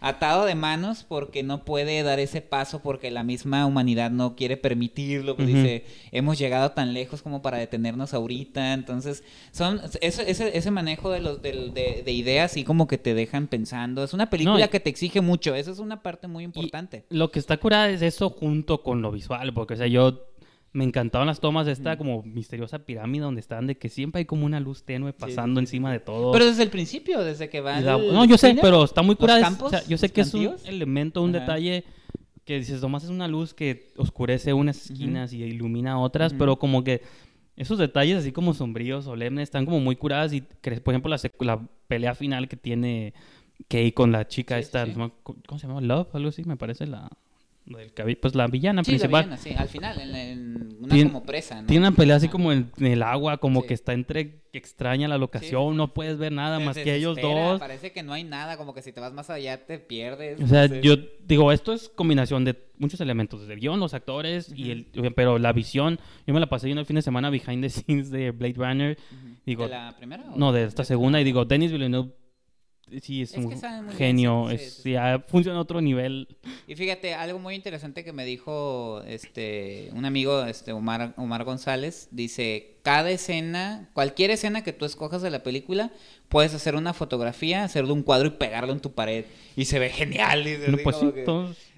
[0.00, 4.56] atado de manos porque no puede dar ese paso porque la misma humanidad no quiere
[4.56, 10.70] permitirlo, pues dice, hemos llegado tan lejos como para detenernos ahorita, entonces son ese, ese,
[10.70, 14.78] manejo de, los, de, ideas y como que te dejan pensando, es una película que
[14.78, 17.06] te exige mucho, esa es una parte muy importante.
[17.08, 20.29] lo que está curada es eso junto con lo visual, porque o sea, yo
[20.72, 24.24] me encantaban las tomas de esta como misteriosa pirámide donde están de que siempre hay
[24.24, 26.30] como una luz tenue pasando encima de todo.
[26.32, 27.80] Pero desde el principio, desde que va.
[27.80, 29.52] no, yo sé, pero está muy curada.
[29.60, 31.84] O sea, yo sé que es un elemento, un detalle
[32.44, 36.84] que dices, nomás es una luz que oscurece unas esquinas y ilumina otras, pero como
[36.84, 37.02] que
[37.56, 41.68] esos detalles así como sombríos, solemnes, están como muy curadas y, por ejemplo, la, la
[41.88, 43.12] pelea final que tiene
[43.68, 44.86] Kay con la chica esta,
[45.22, 45.80] ¿cómo se llama?
[45.80, 47.10] Love, algo así, me parece la
[48.20, 49.28] pues la villana principal.
[49.30, 52.70] La villana, sí, al final, en, una como presa, Tiene una pelea así como en,
[52.78, 56.94] el agua, como que está entre extraña la locación, no puedes ver nada más que
[56.94, 57.60] ellos dos.
[57.60, 60.40] Parece que no hay nada, como que si te vas más allá te pierdes.
[60.40, 60.96] O sea, yo
[61.26, 65.38] digo, esto es combinación de muchos elementos, desde el guion, los actores, y el, pero
[65.38, 68.54] la visión, yo me la pasé el fin de semana behind the scenes de Blade
[68.56, 68.98] Runner.
[69.44, 70.24] digo, ¿De la primera?
[70.34, 72.10] no, de esta segunda, y digo, Denis Villeneuve
[73.02, 73.52] sí es, un
[73.96, 74.82] genio, es,
[75.28, 76.28] funciona a otro nivel.
[76.66, 82.08] Y fíjate, algo muy interesante que me dijo este un amigo, este Omar, Omar González,
[82.10, 85.92] dice cada escena, cualquier escena que tú escojas de la película,
[86.28, 89.24] puedes hacer una fotografía, hacerle un cuadro y pegarlo en tu pared.
[89.56, 90.44] Y se ve genial.
[90.82, 90.96] pues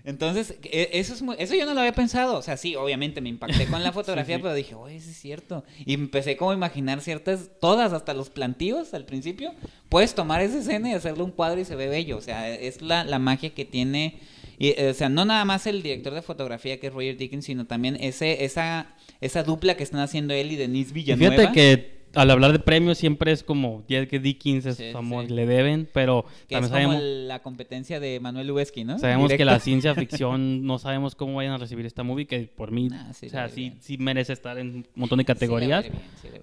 [0.04, 2.36] entonces, e, eso, es eso yo no lo había pensado.
[2.36, 5.64] O sea, sí, obviamente me impacté con la fotografía, pero dije, oye, eso es cierto.
[5.84, 9.54] Y empecé como a imaginar ciertas, todas, hasta los plantíos al principio.
[9.88, 12.16] Puedes tomar esa escena y hacerle un cuadro y se ve bello.
[12.16, 14.18] O sea, es la, la magia que tiene.
[14.58, 17.44] Y, eh, o sea, no nada más el director de fotografía que es Roger Dickens,
[17.44, 21.36] sino también ese, esa, esa dupla que están haciendo él y Denise Villanueva.
[21.36, 25.88] Fíjate que al hablar de premios siempre es como ya que Dickens es le deben,
[25.92, 28.98] pero que también es como la competencia de Manuel Lubezki, ¿no?
[28.98, 32.70] Sabemos que la ciencia ficción no sabemos cómo vayan a recibir esta movie que por
[32.70, 35.86] mí, ah, o sea, sí, sí merece estar en un montón de categorías,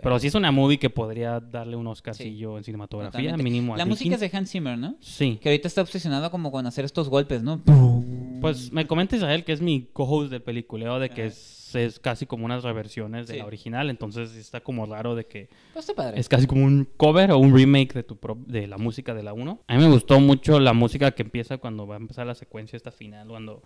[0.02, 3.76] pero sí es una movie que podría darle un Oscarcillo en cinematografía mínimo.
[3.76, 4.96] A la música es de Hans Zimmer, ¿no?
[5.00, 5.40] Sí.
[5.42, 7.62] Que ahorita está obsesionado como con hacer estos golpes, ¿no?
[8.42, 12.26] Pues me comenta Israel que es mi co-host de peliculeo de que es es casi
[12.26, 16.20] como unas reversiones de la original, entonces está como raro de que pues está padre.
[16.20, 18.18] es casi como un cover o un remake de tu
[18.48, 19.64] de la música de la 1.
[19.68, 22.78] A mí me gustó mucho la música que empieza cuando va a empezar la secuencia
[22.78, 23.62] esta final, cuando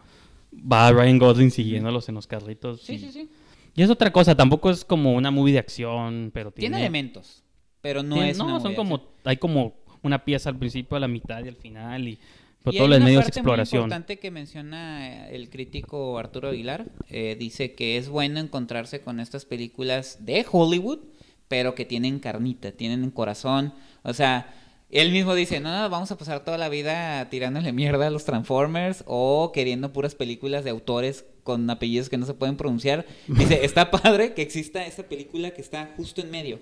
[0.53, 2.81] va Ryan Gosling siguiéndolos en los carritos.
[2.81, 3.29] Sí, sí, sí.
[3.75, 6.75] Y es otra cosa, tampoco es como una movie de acción, pero tiene...
[6.75, 7.43] Tiene elementos,
[7.81, 9.13] pero no es No, son como...
[9.23, 12.19] Hay como una pieza al principio, a la mitad y al final y
[12.65, 13.81] y todo hay una parte exploración.
[13.81, 16.85] Muy importante que menciona eh, el crítico Arturo Aguilar.
[17.09, 20.99] Eh, dice que es bueno encontrarse con estas películas de Hollywood,
[21.47, 23.73] pero que tienen carnita, tienen corazón.
[24.03, 24.53] O sea,
[24.89, 28.25] él mismo dice, no, no, vamos a pasar toda la vida tirándole mierda a los
[28.25, 33.05] Transformers o queriendo puras películas de autores con apellidos que no se pueden pronunciar.
[33.27, 36.59] Dice, está padre que exista esa película que está justo en medio.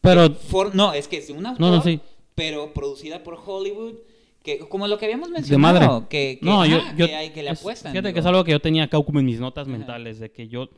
[0.00, 0.36] Pero...
[0.72, 2.00] no, es que es un autor, no, no, sí.
[2.34, 3.94] pero producida por Hollywood
[4.44, 6.06] que, como lo que habíamos mencionado, de madre.
[6.10, 7.92] que, que, no, yo, que, hay, que le apuestan.
[7.92, 10.46] Fíjate que es algo que yo tenía acá como en mis notas mentales, de que
[10.48, 10.68] yo...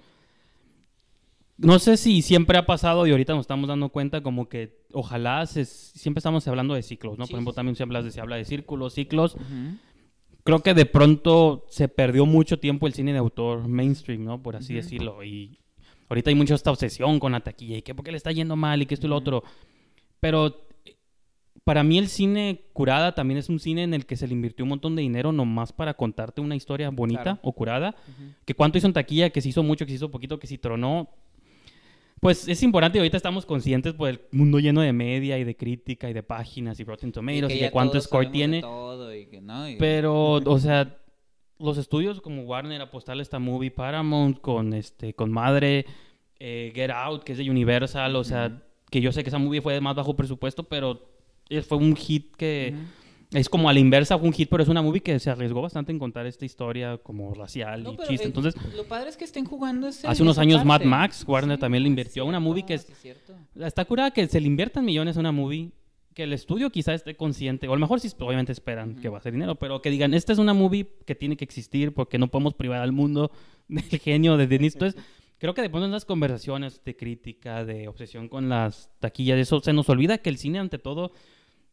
[1.59, 5.47] No sé si siempre ha pasado y ahorita nos estamos dando cuenta como que ojalá
[5.47, 7.27] se, siempre estamos hablando de ciclos, ¿no?
[7.27, 9.37] Por ejemplo, también se habla, de, se habla de círculos, ciclos.
[10.45, 14.43] Creo que de pronto se perdió mucho tiempo el cine de autor mainstream, ¿no?
[14.43, 15.25] Por así decirlo.
[15.25, 15.59] Y
[16.09, 18.81] ahorita hay mucha esta obsesión con la taquilla y que porque le está yendo mal
[18.83, 19.43] y que esto y lo otro.
[20.21, 20.66] Pero
[21.67, 24.65] para mí el cine curada también es un cine en el que se le invirtió
[24.65, 27.97] un montón de dinero nomás para contarte una historia bonita o curada.
[28.45, 30.59] Que cuánto hizo en taquilla, que se hizo mucho, que se hizo poquito, que si
[30.59, 31.11] tronó.
[32.21, 35.57] Pues es importante y ahorita estamos conscientes por el mundo lleno de media y de
[35.57, 38.63] crítica y de páginas y Rotten Tomatoes y, de cuánto score tiene.
[39.81, 40.97] Pero, o sea,
[41.59, 45.85] los estudios como Warner apostarle esta movie, Paramount con este con Madre,
[46.39, 49.61] eh, Get Out, que es de Universal, o sea, que yo sé que esa movie
[49.61, 51.16] fue de más bajo presupuesto, pero
[51.67, 52.75] fue un hit que...
[53.33, 55.61] Es como a la inversa, fue un hit, pero es una movie que se arriesgó
[55.61, 58.27] bastante en contar esta historia como racial y chiste.
[58.27, 61.89] Entonces, lo padre es que estén jugando Hace unos años Mad Max, Warner también le
[61.89, 62.87] invirtió a una movie que es...
[63.57, 65.73] está curada que se le inviertan millones a una movie
[66.15, 69.19] que el estudio quizá esté consciente, o a lo mejor sí, obviamente esperan que va
[69.19, 72.17] a ser dinero, pero que digan, esta es una movie que tiene que existir porque
[72.17, 73.31] no podemos privar al mundo
[73.69, 74.75] del genio de Denis.
[74.77, 75.03] Entonces,
[75.39, 79.73] creo que después de las conversaciones de crítica, de obsesión con las taquillas, eso se
[79.73, 81.13] nos olvida que el cine ante todo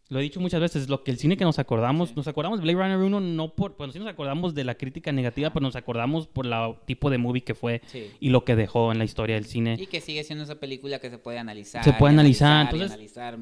[0.09, 2.63] lo he dicho muchas veces, lo que el cine que nos acordamos, nos acordamos de
[2.63, 5.75] Blade Runner 1 no por, bueno, sí nos acordamos de la crítica negativa, pero nos
[5.75, 6.53] acordamos por el
[6.85, 7.81] tipo de movie que fue
[8.19, 9.77] y lo que dejó en la historia del cine.
[9.79, 11.83] Y que sigue siendo esa película que se puede analizar.
[11.83, 12.91] Se puede analizar, entonces...
[12.91, 13.39] analizar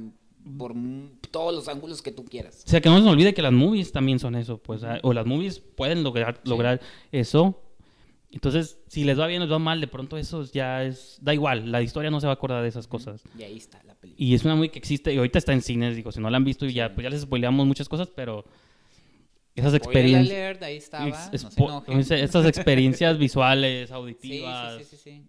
[0.57, 0.73] por
[1.29, 2.63] todos los ángulos que tú quieras.
[2.65, 5.13] O sea, que no se nos olvide que las movies también son eso, pues, o
[5.13, 6.79] las movies pueden lograr, lograr
[7.11, 7.61] eso
[8.31, 11.17] entonces, si les va bien o les va mal, de pronto eso ya es...
[11.21, 13.23] Da igual, la historia no se va a acordar de esas cosas.
[13.37, 14.25] Y ahí está la película.
[14.25, 16.37] Y es una muy que existe, y ahorita está en cines, digo, si no la
[16.37, 18.45] han visto, y ya, pues ya les spoileamos muchas cosas, pero...
[19.53, 20.61] Esas experiencias...
[20.61, 24.81] ahí estaba, Estas experiencias visuales, auditivas,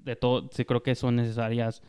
[0.05, 1.83] de todo, sí creo que son necesarias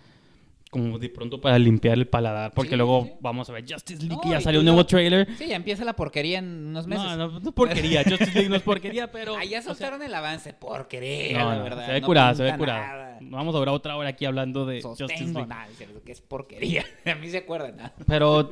[0.73, 4.29] como de pronto para limpiar el paladar, porque luego vamos a ver Justice League, y
[4.31, 5.27] ya salió un nuevo trailer.
[5.37, 7.05] Sí, ya empieza la porquería en unos meses.
[7.05, 9.37] No, no, no porquería, Justice League no es porquería, pero...
[9.37, 11.85] Ahí ya soltaron el avance, porquería, la verdad.
[11.85, 13.19] Se ve curada, se ve curada.
[13.21, 15.45] Vamos a durar otra hora aquí hablando de Justice League.
[15.45, 15.67] nada,
[16.03, 17.93] que es porquería, a mí se acuerdan nada.
[18.07, 18.49] Pero,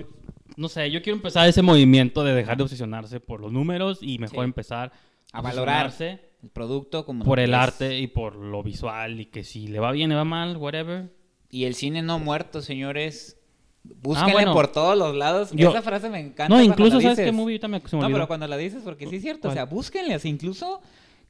[0.58, 4.20] no sé, yo quiero empezar ese movimiento de dejar de obsesionarse por los números y
[4.20, 4.92] mejor empezar
[5.34, 9.68] a valorarse el producto como por el arte y por lo visual y que si
[9.68, 11.21] le va bien, le va mal, whatever
[11.52, 13.38] y el cine no muerto, señores.
[13.84, 15.52] Búsquenle ah, por todos los lados.
[15.56, 16.50] Esa frase me encanta.
[16.50, 19.50] No, incluso, ¿sabes qué movie también No, pero cuando la dices, porque sí es cierto.
[19.50, 20.20] O sea, búsquenle.
[20.24, 20.82] incluso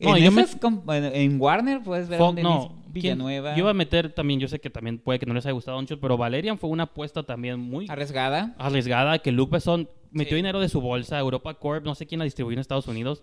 [0.01, 3.55] en, Warner puedes ver Fo no, Villanueva.
[3.55, 5.79] Yo iba a meter también, yo sé que también puede que no les haya gustado
[5.79, 7.85] mucho, pero Valerian fue una apuesta también muy...
[7.89, 8.55] Arriesgada.
[8.57, 12.25] Arriesgada, que Luke Besson metió dinero de su bolsa, Europa Corp, no sé quién la
[12.25, 13.21] distribuyó en Estados Unidos,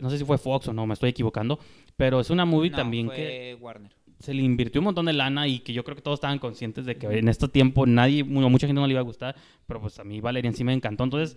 [0.00, 1.58] no sé si fue Fox o no, me estoy equivocando,
[1.96, 3.92] pero es una movie también fue Warner.
[4.18, 6.86] Se le invirtió un montón de lana y que yo creo que todos estaban conscientes
[6.86, 9.36] de que en este tiempo nadie, mucha gente no le iba a gustar,
[9.66, 11.04] pero pues a mí Valerian sí me encantó.
[11.04, 11.36] Entonces,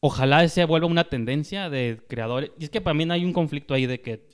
[0.00, 2.52] ojalá ese vuelva una tendencia de creadores.
[2.58, 4.26] Y es que para mí no hay un conflicto ahí de que,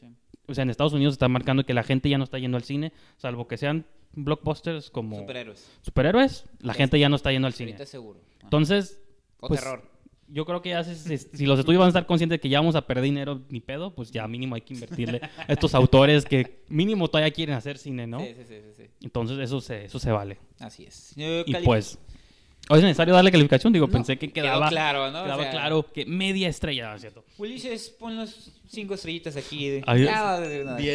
[0.46, 2.64] o sea, en Estados Unidos está marcando que la gente ya no está yendo al
[2.64, 5.20] cine, salvo que sean blockbusters como...
[5.20, 5.70] Superhéroes.
[5.82, 7.86] Superhéroes, la gente ya no está yendo al cine.
[7.86, 8.20] seguro.
[8.42, 9.00] Entonces...
[9.38, 9.89] O pues, terror.
[10.32, 12.74] Yo creo que ya si, los estudios van a estar conscientes de que ya vamos
[12.76, 16.62] a perder dinero ni pedo, pues ya mínimo hay que invertirle a estos autores que
[16.68, 18.20] mínimo todavía quieren hacer cine, ¿no?
[18.20, 18.56] Sí, sí, sí.
[18.76, 18.84] sí.
[19.02, 20.38] Entonces eso se, eso se vale.
[20.58, 21.14] Así es.
[21.16, 21.98] y pues...
[22.68, 23.72] ¿O es necesario darle calificación?
[23.72, 25.24] Digo, pensé que quedaba claro, ¿no?
[25.24, 27.24] Quedaba claro que media estrella, ¿cierto?
[27.38, 29.80] Ulises, pon los cinco estrellitas aquí.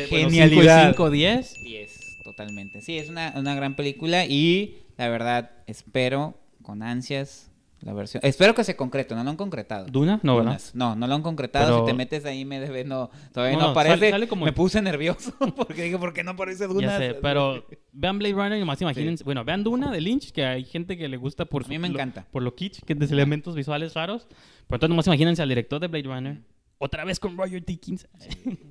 [0.09, 0.91] Genialidad.
[0.91, 1.63] 5, 10.
[1.63, 2.81] 10 totalmente.
[2.81, 7.51] Sí, es una, una gran película y la verdad espero con ansias
[7.85, 8.19] la versión.
[8.25, 9.85] Espero que se concrete, no lo han concretado.
[9.85, 10.19] ¿Duna?
[10.23, 10.59] No, ¿verdad?
[10.73, 11.81] No, no lo han concretado.
[11.81, 14.11] Si te metes ahí me debe, no, todavía no, aparece.
[14.35, 16.81] Me puse nervioso porque dije, ¿por qué no aparece Duna?
[16.81, 19.23] Ya sé, pero vean Blade Runner y más imagínense.
[19.23, 21.87] Bueno, vean Duna de Lynch, que hay gente que le gusta por A mí me
[21.87, 22.25] encanta.
[22.31, 24.25] por lo kitsch, que es de elementos visuales raros.
[24.31, 26.41] Pero entonces nomás imagínense al director de Blade Runner.
[26.79, 28.07] Otra vez con Roger Dickens.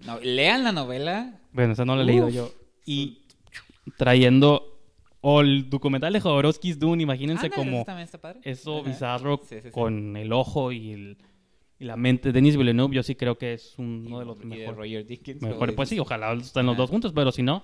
[0.05, 1.39] No, lean la novela.
[1.53, 2.51] Bueno, esa no la he leído yo.
[2.85, 3.23] Y
[3.97, 4.74] trayendo
[5.27, 7.87] o el documental de Jodorowsky's Dune, imagínense como
[8.43, 9.41] eso bizarro
[9.73, 11.17] con el ojo y,
[11.79, 12.31] la mente.
[12.31, 14.77] Denis Villeneuve, yo sí creo que es uno de los mejores.
[14.77, 15.43] Roger Dickens.
[15.75, 17.63] pues sí, ojalá estén los dos juntos, pero si no,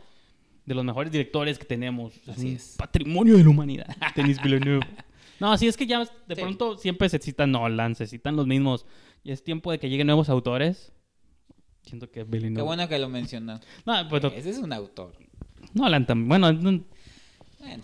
[0.64, 2.14] de los mejores directores que tenemos.
[2.26, 3.94] Es un patrimonio de la humanidad.
[4.16, 4.86] Denis Villeneuve.
[5.38, 8.86] No, así es que ya de pronto siempre se citan Nolan, se citan los mismos.
[9.22, 10.94] Y es tiempo de que lleguen nuevos autores.
[11.82, 12.56] Siento que Villeneuve.
[12.56, 13.60] Qué bueno que lo mencionó.
[13.84, 15.12] No, pues, Ese es un autor.
[15.74, 16.28] Nolan también.
[16.28, 16.48] Bueno,
[17.60, 17.82] bueno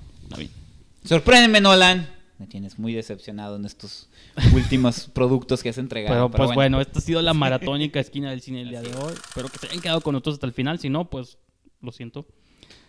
[1.04, 2.08] Sorpréndeme, Nolan.
[2.38, 4.08] Me tienes muy decepcionado en estos
[4.52, 6.30] últimos productos que has entregado.
[6.30, 6.80] Pero, pues bueno.
[6.80, 9.14] esta ha sido la maratónica esquina del cine el día de hoy.
[9.14, 10.78] Espero que se hayan quedado con nosotros hasta el final.
[10.78, 11.38] Si no, pues
[11.80, 12.26] lo siento.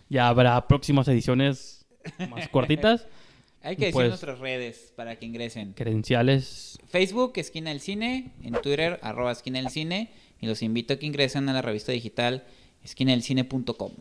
[0.08, 1.86] Ya habrá próximas ediciones
[2.28, 3.06] más cortitas.
[3.62, 5.72] Hay que decir pues, nuestras redes para que ingresen.
[5.72, 6.78] Credenciales.
[6.88, 8.32] Facebook, Esquina del Cine.
[8.42, 10.10] En Twitter, arroba Esquina del Cine.
[10.40, 12.44] Y los invito a que ingresen a la revista digital
[12.82, 13.92] esquinadelcine.com.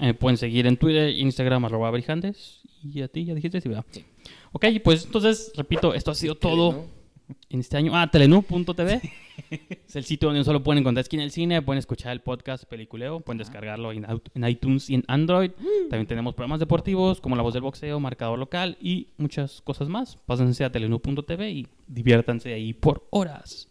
[0.00, 2.60] Eh, pueden seguir en Twitter, Instagram, arroba brijandes.
[2.82, 3.84] Y a ti ya dijiste, sí, ¿verdad?
[3.90, 4.04] Sí.
[4.52, 6.86] Ok, pues entonces, repito, esto ha sido todo
[7.48, 7.94] en este año.
[7.94, 9.00] Ah, telenú.tv.
[9.50, 13.20] es el sitio donde solo pueden encontrar esquina el cine, pueden escuchar el podcast Peliculeo,
[13.20, 14.06] pueden descargarlo en,
[14.46, 15.50] iTunes y en Android.
[15.88, 20.16] También tenemos programas deportivos como La Voz del Boxeo, Marcador Local y muchas cosas más.
[20.26, 23.68] Pásense a telenú.tv y diviértanse ahí por horas.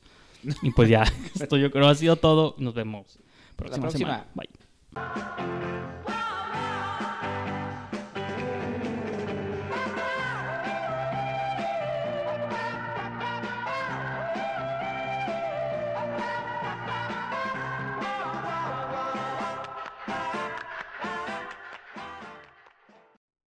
[0.62, 1.04] y pues ya,
[1.40, 2.56] esto yo creo ha sido todo.
[2.58, 3.20] Nos vemos
[3.56, 4.10] próxima, la próxima.
[4.10, 4.28] semana.
[4.36, 4.69] Bye.
[5.00, 6.29] Whoa!